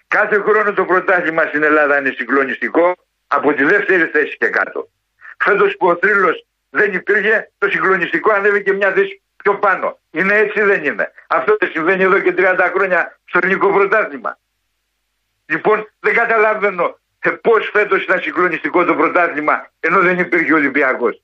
Κάθε 0.08 0.36
χρόνο 0.46 0.74
το 0.74 0.86
πρωτάθλημα 0.86 1.44
στην 1.44 1.64
Ελλάδα 1.64 2.00
είναι 2.00 2.14
συγκλονιστικό 2.18 2.96
από 3.28 3.54
τη 3.54 3.64
δεύτερη 3.64 4.06
θέση 4.06 4.38
και 4.38 4.48
κάτω. 4.48 4.90
Φέτος 5.38 5.76
που 5.78 5.88
ο 5.88 5.96
θρύλος 5.96 6.47
δεν 6.70 6.94
υπήρχε, 6.94 7.52
το 7.58 7.70
συγκλονιστικό 7.70 8.32
ανέβηκε 8.32 8.74
μια 8.74 8.92
θέση 8.92 9.22
πιο 9.44 9.56
πάνω. 9.60 10.00
Είναι 10.12 10.36
έτσι 10.36 10.62
δεν 10.62 10.84
είναι. 10.84 11.12
Αυτό 11.28 11.56
δεν 11.60 11.70
συμβαίνει 11.72 12.04
εδώ 12.04 12.20
και 12.20 12.34
30 12.38 12.72
χρόνια 12.74 13.20
στο 13.26 13.40
ελληνικό 13.42 13.74
πρωτάθλημα. 13.74 14.40
Λοιπόν, 15.46 15.92
δεν 16.00 16.14
καταλαβαίνω 16.14 17.00
ε, 17.20 17.30
πώς 17.30 17.70
φέτος 17.74 18.04
ήταν 18.04 18.22
συγκλονιστικό 18.22 18.86
το 18.86 18.96
πρωτάθλημα 18.96 19.72
ενώ 19.80 20.00
δεν 20.00 20.20
υπήρχε 20.20 20.54
ο 20.54 20.56
Ολυμπιακός. 20.56 21.22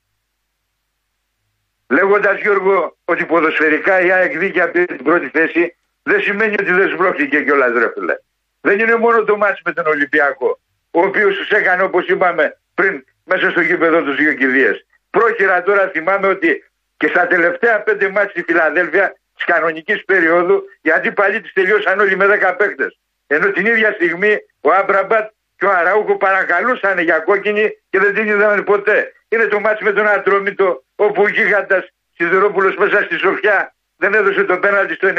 Λέγοντας 1.89 2.39
Γιώργο 2.41 2.97
ότι 3.05 3.25
ποδοσφαιρικά 3.25 4.01
η 4.01 4.11
ΑΕΚ 4.11 4.37
δίκαια 4.37 4.71
πήρε 4.71 4.85
την 4.85 5.03
πρώτη 5.03 5.29
θέση, 5.29 5.75
δεν 6.03 6.21
σημαίνει 6.21 6.53
ότι 6.53 6.71
δεν 6.71 6.89
σμπρώχτηκε 6.89 7.43
κιόλας, 7.43 7.71
ρε 7.71 7.91
φίλε. 7.93 8.15
Δεν 8.61 8.79
είναι 8.79 8.95
μόνο 8.95 9.23
το 9.23 9.37
μάτι 9.37 9.61
με 9.65 9.73
τον 9.73 9.85
Ολυμπιακό, 9.85 10.59
ο 10.91 10.99
οποίος 11.01 11.35
τους 11.35 11.49
έκανε 11.49 11.83
όπως 11.83 12.07
είπαμε 12.07 12.57
πριν 12.73 13.03
μέσα 13.23 13.49
στο 13.49 13.61
γήπεδο 13.61 14.03
τους 14.03 14.15
δύο 14.15 14.33
κηδείες. 14.33 14.85
Πρόχειρα 15.17 15.63
τώρα 15.63 15.89
θυμάμαι 15.93 16.27
ότι 16.27 16.63
και 16.97 17.07
στα 17.07 17.27
τελευταία 17.27 17.81
πέντε 17.81 18.09
μάτια 18.09 18.29
στη 18.29 18.43
Φιλαδέλφια 18.43 19.15
της 19.35 19.45
κανονικής 19.45 20.05
περίοδου 20.05 20.63
οι 20.81 20.91
αντίπαλοι 20.91 21.41
της 21.41 21.53
τελειώσαν 21.53 21.99
όλοι 21.99 22.15
με 22.15 22.25
10 22.25 22.55
παίκτες. 22.57 22.99
Ενώ 23.27 23.51
την 23.51 23.65
ίδια 23.65 23.91
στιγμή 23.91 24.37
ο 24.61 24.71
Άμπραμπατ 24.71 25.29
και 25.57 25.65
ο 25.65 25.71
Αραούχο 25.71 26.17
παρακαλούσαν 26.17 26.99
για 26.99 27.19
κόκκινη 27.19 27.77
και 27.89 27.99
δεν 27.99 28.13
την 28.13 28.27
είδαμε 28.27 28.61
ποτέ. 28.61 29.13
Είναι 29.29 29.45
το 29.45 29.59
μάτι 29.59 29.83
με 29.83 29.91
τον 29.91 30.07
Ατρόμητο 30.07 30.83
όπου 30.95 31.21
ο 31.21 31.27
γίγαντας 31.27 31.89
Σιδηρόπουλος 32.15 32.75
μέσα 32.75 33.01
στη 33.01 33.17
Σοφιά 33.17 33.75
δεν 33.97 34.13
έδωσε 34.13 34.43
το 34.43 34.57
πέναλτι 34.57 34.93
στο 34.93 35.07
96 35.07 35.13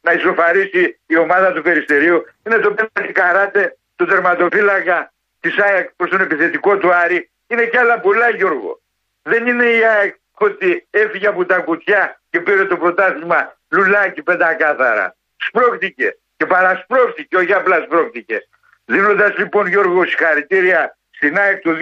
να 0.00 0.12
ισοφαρίσει 0.12 1.00
η 1.06 1.16
ομάδα 1.16 1.52
του 1.52 1.62
Περιστερίου. 1.62 2.24
Είναι 2.46 2.58
το 2.58 2.74
πέναλτι 2.74 3.12
καράτε 3.12 3.76
του 3.96 4.06
τερματοφύλακα 4.06 5.12
της 5.40 5.58
ΑΕΚ 5.58 5.88
προς 5.96 6.10
τον 6.10 6.20
επιθετικό 6.20 6.76
του 6.78 6.94
Άρη. 6.94 7.30
Είναι 7.46 7.64
και 7.64 7.78
άλλα 7.78 8.00
πολλά, 8.00 8.30
Γιώργο. 8.30 8.80
Δεν 9.28 9.46
είναι 9.46 9.64
η 9.64 9.84
ΑΕΚ 9.84 10.14
ότι 10.38 10.86
έφυγε 10.90 11.26
από 11.26 11.44
τα 11.44 11.58
κουτιά 11.58 12.20
και 12.30 12.40
πήρε 12.40 12.64
το 12.64 12.76
πρωτάθλημα 12.76 13.56
λουλάκι 13.68 14.22
πεντακάθαρα. 14.22 15.16
Σπρώχτηκε 15.36 16.16
και 16.36 16.46
παρασπρώχτηκε, 16.46 17.36
όχι 17.36 17.52
απλά 17.52 17.76
σπρώχτηκε. 17.84 18.38
Δίνοντας 18.84 19.36
λοιπόν 19.36 19.66
Γιώργο 19.66 20.04
συγχαρητήρια 20.04 20.96
στην 21.10 21.38
ΑΕΚ 21.38 21.60
του 21.60 21.76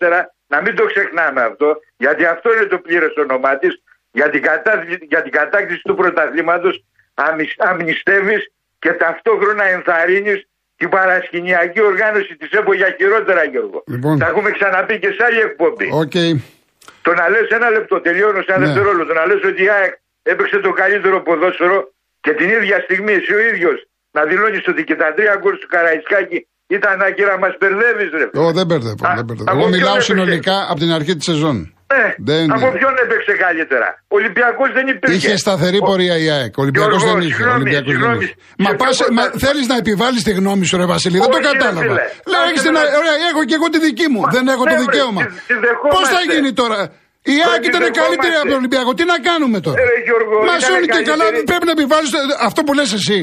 2014 0.00 0.22
να 0.46 0.62
μην 0.62 0.74
το 0.76 0.84
ξεχνάμε 0.84 1.42
αυτό, 1.42 1.76
γιατί 1.96 2.24
αυτό 2.24 2.54
είναι 2.54 2.64
το 2.64 2.78
πλήρες 2.78 3.16
όνομά 3.16 3.58
της, 3.58 3.82
για, 4.10 4.30
την 4.30 4.42
για 5.08 5.22
την 5.22 5.32
κατάκτηση 5.32 5.80
του 5.82 5.94
πρωταθλήματος 5.94 6.84
αμνηστεύεις 7.56 8.52
και 8.78 8.92
ταυτόχρονα 8.92 9.64
ενθαρρύνεις 9.64 10.48
την 10.76 10.88
παρασκηνιακή 10.88 11.80
οργάνωση 11.80 12.36
της 12.36 12.50
ΕΠΟ 12.50 12.72
για 12.72 12.94
χειρότερα 12.98 13.44
Γιώργο. 13.44 13.82
Λοιπόν. 13.86 14.18
Τα 14.18 14.26
έχουμε 14.26 14.50
ξαναπεί 14.50 14.98
και 14.98 15.10
σε 15.10 15.24
άλλη 15.24 15.38
εκπομπή. 15.38 15.88
Okay. 16.04 16.57
Το 17.06 17.10
να 17.18 17.24
λες 17.32 17.48
ένα 17.58 17.68
λεπτό, 17.76 17.94
τελειώνω 18.06 18.40
σε 18.42 18.50
ένα 18.52 18.58
ναι. 18.58 18.66
δευτερόλεπτο, 18.66 19.06
το 19.12 19.16
να 19.20 19.24
λες 19.28 19.40
ότι 19.50 19.62
η 19.66 19.68
ΑΕΚ 19.76 19.92
έπαιξε 20.32 20.56
το 20.66 20.72
καλύτερο 20.82 21.16
ποδόσφαιρο 21.26 21.78
και 22.24 22.32
την 22.38 22.48
ίδια 22.56 22.76
στιγμή 22.86 23.12
εσύ 23.20 23.32
ο 23.38 23.40
ίδιος 23.50 23.78
να 24.16 24.22
δηλώνεις 24.30 24.68
ότι 24.72 24.82
και 24.88 24.96
τα 25.02 25.08
τρία 25.16 25.34
γκολ 25.40 25.54
του 25.58 25.68
Καραϊσκάκη 25.74 26.38
ήταν 26.66 27.02
άκυρα 27.02 27.38
μας 27.38 27.54
μπερδεύεις, 27.58 28.10
ρε. 28.18 28.26
Εγώ 28.32 28.52
δεν 28.52 28.66
μπερδεύω. 28.66 29.04
Δεν 29.14 29.24
μπερδεύω. 29.24 29.50
Εγώ 29.54 29.68
μιλάω 29.68 30.00
συνολικά 30.00 30.66
από 30.70 30.78
την 30.78 30.90
αρχή 30.92 31.16
της 31.16 31.24
σεζόν. 31.24 31.72
Ναι, 31.94 32.06
Δεν 32.30 32.44
από 32.56 32.66
είναι. 32.68 32.78
ποιον 32.78 32.94
έπαιξε 33.04 33.32
καλύτερα; 33.44 33.88
Ο 34.12 34.14
Ολυμπιακός 34.20 34.68
δεν 34.76 34.86
υπήρχε. 34.94 35.16
Είχε 35.16 35.32
σταθερή 35.44 35.78
Ο- 35.82 35.86
πορεία 35.88 36.16
η 36.24 36.26
ΑΕΚ. 36.36 36.52
Ο 36.58 36.62
Ολυμπιακό 36.64 36.88
Γιώργος, 36.90 37.04
δεν 37.10 37.20
είχε. 37.26 37.32
Ο 37.32 37.36
συγγνώμη, 37.36 37.60
Ολυμπιακός 37.60 37.86
δεν 37.92 37.96
συγγνώμη. 37.96 38.24
είχε. 38.24 38.34
Μα, 38.64 38.70
Σε 38.70 38.76
πας, 38.80 38.94
ποιο 38.96 39.06
μα 39.18 39.22
κομμάτι- 39.22 39.38
θέλεις 39.44 39.66
να 39.72 39.76
επιβάλλεις 39.82 40.22
τη 40.28 40.32
γνώμη 40.40 40.64
σου, 40.68 40.76
ρε 40.80 40.86
Βασίλη. 40.94 41.18
Δεν 41.24 41.30
το 41.34 41.38
Όχι, 41.38 41.42
ρε 41.42 41.48
κατάλαβα. 41.52 41.80
φίλε. 41.84 42.04
Λέω, 42.30 42.40
Άσε 42.42 42.48
έχεις 42.50 42.62
με 42.64 42.68
την... 42.68 42.74
να- 42.78 42.96
Ωραία, 43.00 43.14
έχω 43.30 43.40
και 43.48 43.56
εγώ 43.58 43.66
τη 43.74 43.78
δική 43.86 44.06
μου. 44.12 44.20
Μα, 44.24 44.28
δεν 44.36 44.44
έχω 44.54 44.64
ναι, 44.64 44.70
το 44.72 44.76
βρε, 44.78 44.84
δικαίωμα. 44.84 45.20
τη- 45.24 45.32
τη 45.50 45.54
δεχόμαστε. 45.66 45.94
Πώς 45.94 46.04
θα 46.14 46.20
γίνει 46.32 46.50
τώρα; 46.62 46.78
Η 47.34 47.36
ΑΕΚ 47.48 47.60
τη 47.64 47.68
ήταν 47.72 47.82
δεχόμαστε. 47.84 48.00
καλύτερη 48.02 48.34
από 48.40 48.48
τον 48.52 48.58
Ολυμπιακό. 48.62 48.90
Τι 48.98 49.04
να 49.12 49.16
κάνουμε 49.28 49.58
τώρα; 49.66 49.76
Ε, 49.82 49.84
ρε, 49.90 49.96
Γιώργο, 50.08 50.34
Μα 50.48 50.54
ήταν 50.58 50.66
σώνει 50.68 50.86
και 50.94 51.02
καλά. 51.10 51.24
καλύτερη. 51.24 51.48
Πρέπει 51.50 51.66
να 51.70 51.74
επιβάλλεις 51.78 52.10
αυτό 52.48 52.60
που 52.66 52.72
λες 52.78 52.90
εσύ. 52.98 53.18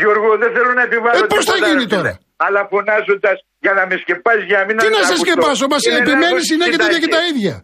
Γιώργο, 0.00 0.28
δεν 0.42 0.50
θέλω 0.56 0.70
να 0.80 0.84
επιβάλλω. 0.88 1.16
Ε, 1.18 1.32
πώς 1.34 1.42
θα 1.48 1.54
τίποτα, 1.54 1.66
γίνει 1.68 1.82
ρε, 1.84 1.88
φίλε. 1.88 1.96
τώρα; 1.96 2.12
Αλλά 2.46 2.60
φωνάζοντας 2.72 3.36
για 3.64 3.72
να 3.78 3.82
με 3.88 3.94
σκεπάζει 4.02 4.44
για 4.50 4.58
να 4.60 4.64
μην 4.68 4.74
Τι 4.82 4.88
να 4.96 5.00
σε 5.08 5.12
ακούσω. 5.14 5.24
σκεπάσω, 5.24 5.64
μα 5.72 5.78
Είναι 5.86 5.98
επιμένεις 6.04 6.34
λάθος 6.36 6.46
συνέχεια 6.52 6.78
τα 6.82 6.86
ίδια 6.88 7.00
και 7.04 7.10
τα 7.16 7.20
συνταγή. 7.22 7.32
ίδια. 7.34 7.56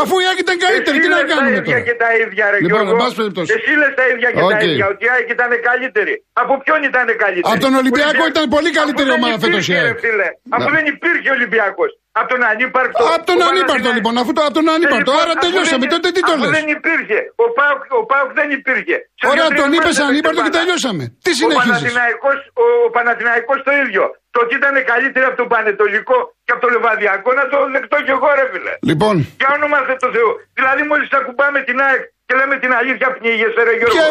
Αφού 0.00 0.14
η 0.22 0.24
ΑΕΚ 0.28 0.38
ήταν 0.46 0.56
καλύτερη, 0.66 0.96
Εσύ 0.98 1.04
τι 1.04 1.08
να 1.14 1.18
λες 1.20 1.28
κάνουμε 1.30 1.50
τα 1.50 1.60
ίδια 1.60 1.72
τώρα; 1.78 1.86
και 1.88 1.94
τα 2.02 2.08
ίδια, 2.22 2.44
ρε 2.52 2.58
Λοιπόν, 2.64 2.70
Γιώργο. 2.82 2.90
εν 2.94 3.00
πάση 3.02 3.14
περιπτώσει. 3.20 3.48
Εσύ 3.56 3.72
λες 3.80 3.92
τα 3.98 4.04
ίδια 4.12 4.28
και 4.34 4.42
ΟΚ. 4.46 4.52
τα 4.54 4.58
ίδια. 4.68 4.84
Ότι 4.92 5.02
η 5.06 5.10
ΑΕΚ 5.14 5.28
ήταν 5.36 5.50
καλύτερη. 5.70 6.14
Από 6.42 6.52
ποιον 6.62 6.80
ήταν 6.90 7.06
καλύτερη; 7.24 7.52
Από 7.52 7.60
τον 7.66 7.72
Ολυμπιακό 7.82 8.08
Ολυμπιακός. 8.08 8.32
ήταν 8.34 8.44
πολύ 8.56 8.70
καλύτερη 8.78 9.08
Αφού 9.10 9.18
δεν 9.20 9.22
ομάδα 9.22 9.36
φέτος 9.44 9.62
η 9.62 9.72
υπήρχε, 9.72 9.74
ΑΕΚ. 9.80 9.88
ρε 9.92 10.02
φίλε. 10.04 10.28
Αφού 10.56 10.68
Να. 10.70 10.74
δεν 10.76 10.84
υπήρχε 10.94 11.28
Ολυμπιακός. 11.38 11.90
Από 12.20 12.28
τον 12.32 12.40
ανύπαρκτο. 12.52 12.96
Από 13.16 13.24
τον 13.30 13.38
ο 13.40 13.44
ανύπαρτο 13.50 13.72
Παναθηναϊκός- 13.72 13.96
λοιπόν, 13.98 14.14
αφού 14.22 14.30
το 14.36 14.42
από 14.46 14.54
τον 14.58 14.66
ανύπαρτο. 14.74 15.10
Λοιπόν, 15.10 15.22
Άρα 15.22 15.32
αφού 15.36 15.42
τελειώσαμε. 15.44 15.84
δεν- 15.84 15.92
Τότε 15.94 16.08
τι 16.14 16.20
το 16.28 16.32
αφού 16.36 16.44
λε. 16.50 16.54
δεν 16.58 16.66
υπήρχε. 16.76 17.18
Ο 17.44 17.46
Πάουκ, 17.58 17.80
ο 18.00 18.04
Πάουκ 18.12 18.30
δεν 18.40 18.48
υπήρχε. 18.58 18.96
Σε 19.20 19.24
Ωραία, 19.32 19.46
δύο-τρία 19.46 19.60
τον 19.62 19.70
είπε 19.76 19.90
μάτια 19.90 20.04
ανύπαρτο 20.10 20.38
δεν 20.38 20.44
και 20.46 20.50
ξεπάρα. 20.52 20.60
τελειώσαμε. 20.60 21.04
Τι 21.24 21.30
Ο 21.34 21.36
συνεχίζει. 21.40 21.70
Παναθηναϊκός, 21.72 22.38
ο, 22.62 22.64
ο 22.86 22.88
Παναθηναϊκός 22.96 23.58
το 23.66 23.72
ίδιο. 23.82 24.04
Το 24.34 24.38
ότι 24.44 24.52
ήταν 24.60 24.74
καλύτερο 24.92 25.24
από 25.30 25.38
τον 25.42 25.48
Πανετολικό 25.54 26.16
και 26.44 26.52
από 26.54 26.60
το 26.64 26.68
Λεβαδιακό 26.74 27.28
να 27.40 27.44
το 27.52 27.56
δεκτώ 27.76 27.96
κι 28.06 28.12
εγώ 28.16 28.28
ρε 28.38 28.44
φίλε. 28.52 28.72
Λοιπόν, 28.90 29.14
Για 29.40 29.50
όνομα 29.58 29.78
του 30.02 30.10
Θεού. 30.16 30.30
Δηλαδή 30.58 30.82
μόλις 30.90 31.08
ακουμπάμε 31.20 31.58
την 31.68 31.76
ΑΕΚ 31.86 32.02
και 32.32 32.38
λέμε 32.40 32.54
την 32.64 32.72
αλήθεια 32.80 33.08
πνίγεσαι 33.16 33.60
ρε 33.68 33.74
Γιώργο. 33.80 33.94
και, 33.96 34.04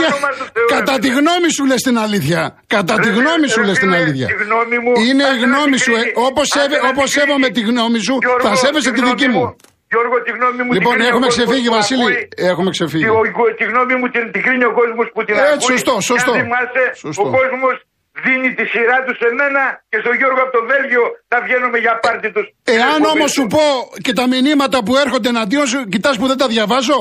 Για 0.00 0.08
όνομα 0.10 0.30
του 0.38 0.44
Θεού. 0.54 0.66
ρε 0.70 0.74
κατά 0.76 0.94
τη 1.02 1.08
φίλε. 1.08 1.18
γνώμη 1.20 1.48
σου 1.56 1.62
λες 1.70 1.80
την 1.88 1.96
αλήθεια. 2.06 2.40
Κατά 2.76 2.94
τη 3.02 3.08
Ρε, 3.10 3.16
γνώμη 3.18 3.46
ρε, 3.48 3.54
σου 3.54 3.60
λες 3.68 3.76
την 3.82 3.88
φίλε, 3.90 4.00
αλήθεια. 4.02 4.26
τη 4.32 4.36
γνώμη 4.44 4.76
μου, 4.84 4.92
Είναι 5.06 5.22
η 5.24 5.28
άντε 5.30 5.38
να 5.40 5.46
γνώμη 5.46 5.76
την 5.76 5.84
σου. 5.84 5.92
κρίνει. 5.94 6.12
Όπως 6.28 6.46
Άντε 6.62 6.76
να 6.86 6.90
την 6.98 7.06
σέβομαι 7.14 7.48
κρίνει. 7.48 7.56
τη 7.56 7.62
γνώμη 7.70 7.98
σου, 8.06 8.14
Γιώργο, 8.24 8.44
θα 8.46 8.52
σέβεσαι 8.62 8.90
τη 8.96 9.00
γνώμη 9.02 9.16
δική 9.16 9.28
μου. 9.34 9.44
Γιώργο, 9.92 10.16
τη 10.26 10.30
γνώμη 10.38 10.60
μου 10.64 10.70
την 10.72 10.76
Λοιπόν, 10.78 10.92
κρίνει 10.94 11.06
ο 11.08 11.10
έχουμε 11.12 11.26
κόσμος 11.28 11.36
ξεφύγει, 11.44 11.68
που 11.70 11.76
Βασίλη. 11.78 12.06
ακούει. 12.08 12.16
Έχουμε 12.52 12.70
ξεφύγει. 12.76 13.04
Τη, 13.06 13.10
ο- 13.44 13.54
τη 13.58 13.64
γνώμη 13.70 13.94
μου 14.00 14.06
την, 14.14 14.24
την 14.34 14.40
κρίνει 14.46 14.64
ο 14.70 14.72
κόσμος 14.80 15.06
που 15.14 15.20
την 15.26 15.34
Έτσι, 15.36 15.50
ακούει. 15.52 15.68
σωστό, 15.72 15.94
Και 16.00 16.06
σωστό. 16.10 16.32
Αν 16.34 16.38
θυμάσαι, 16.42 16.84
Σωστό. 17.04 17.22
ο 17.28 17.30
κόσμος 17.38 17.76
δίνει 18.24 18.48
τη 18.58 18.64
σειρά 18.72 18.96
του 19.04 19.12
σε 19.20 19.28
μένα 19.38 19.62
και 19.90 19.98
στον 20.02 20.14
Γιώργο 20.20 20.40
από 20.46 20.52
το 20.58 20.62
Βέλγιο 20.70 21.04
να 21.32 21.36
βγαίνουμε 21.44 21.78
για 21.84 21.94
πάρτι 22.04 22.28
τους. 22.34 22.46
Εάν 22.78 22.98
όμως 23.12 23.30
σου 23.36 23.44
πω 23.54 23.64
και 24.04 24.12
τα 24.18 24.24
μηνύματα 24.32 24.78
που 24.86 24.92
έρχονται 25.04 25.28
εναντίον 25.34 25.66
σου, 25.72 25.78
κοιτάς 25.92 26.14
που 26.20 26.26
δεν 26.30 26.38
τα 26.42 26.46
διαβάζω; 26.54 26.98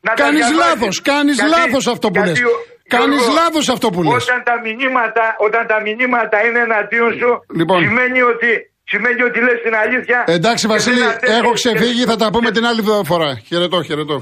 Να 0.00 0.12
τα 0.14 0.22
Κάνεις 0.22 0.46
διαβάζεις. 0.46 0.64
λάθος, 0.64 0.94
κάνεις 1.10 1.34
Γιατί- 1.36 1.50
λάθος 1.56 1.84
αυτό 1.94 2.06
που 2.10 2.18
λες. 2.18 2.26
γιατί 2.26 2.44
ο- 2.44 2.74
Κάνεις 2.96 3.16
Γιώργο, 3.22 3.34
λάθος 3.40 3.66
αυτό 3.74 3.86
που 3.94 4.00
λες. 4.02 4.12
Όταν 4.24 4.38
τα 4.48 4.54
μηνύματα, 4.66 5.24
όταν 5.46 5.62
τα 5.72 5.78
μηνύματα 5.86 6.36
είναι 6.46 6.60
εναντίον 6.68 7.10
σου, 7.20 7.30
Λοιπόν. 7.58 7.78
σημαίνει 7.84 8.20
ότι, 8.32 8.50
σημαίνει 8.92 9.22
ότι 9.28 9.38
λες 9.46 9.58
την 9.66 9.74
αλήθεια. 9.84 10.18
Εντάξει, 10.36 10.62
και 10.66 10.72
Βασίλη, 10.72 10.98
δεν 10.98 11.08
αντέχεις 11.08 11.36
έχω 11.38 11.52
και- 11.52 11.60
ξεφύγει, 11.60 12.02
θα 12.10 12.16
τα 12.16 12.26
πούμε 12.34 12.50
την 12.56 12.64
άλλη 12.70 12.82
φορά. 13.10 13.30
Χαιρετώ, 13.48 13.78
χαιρετώ. 13.82 14.16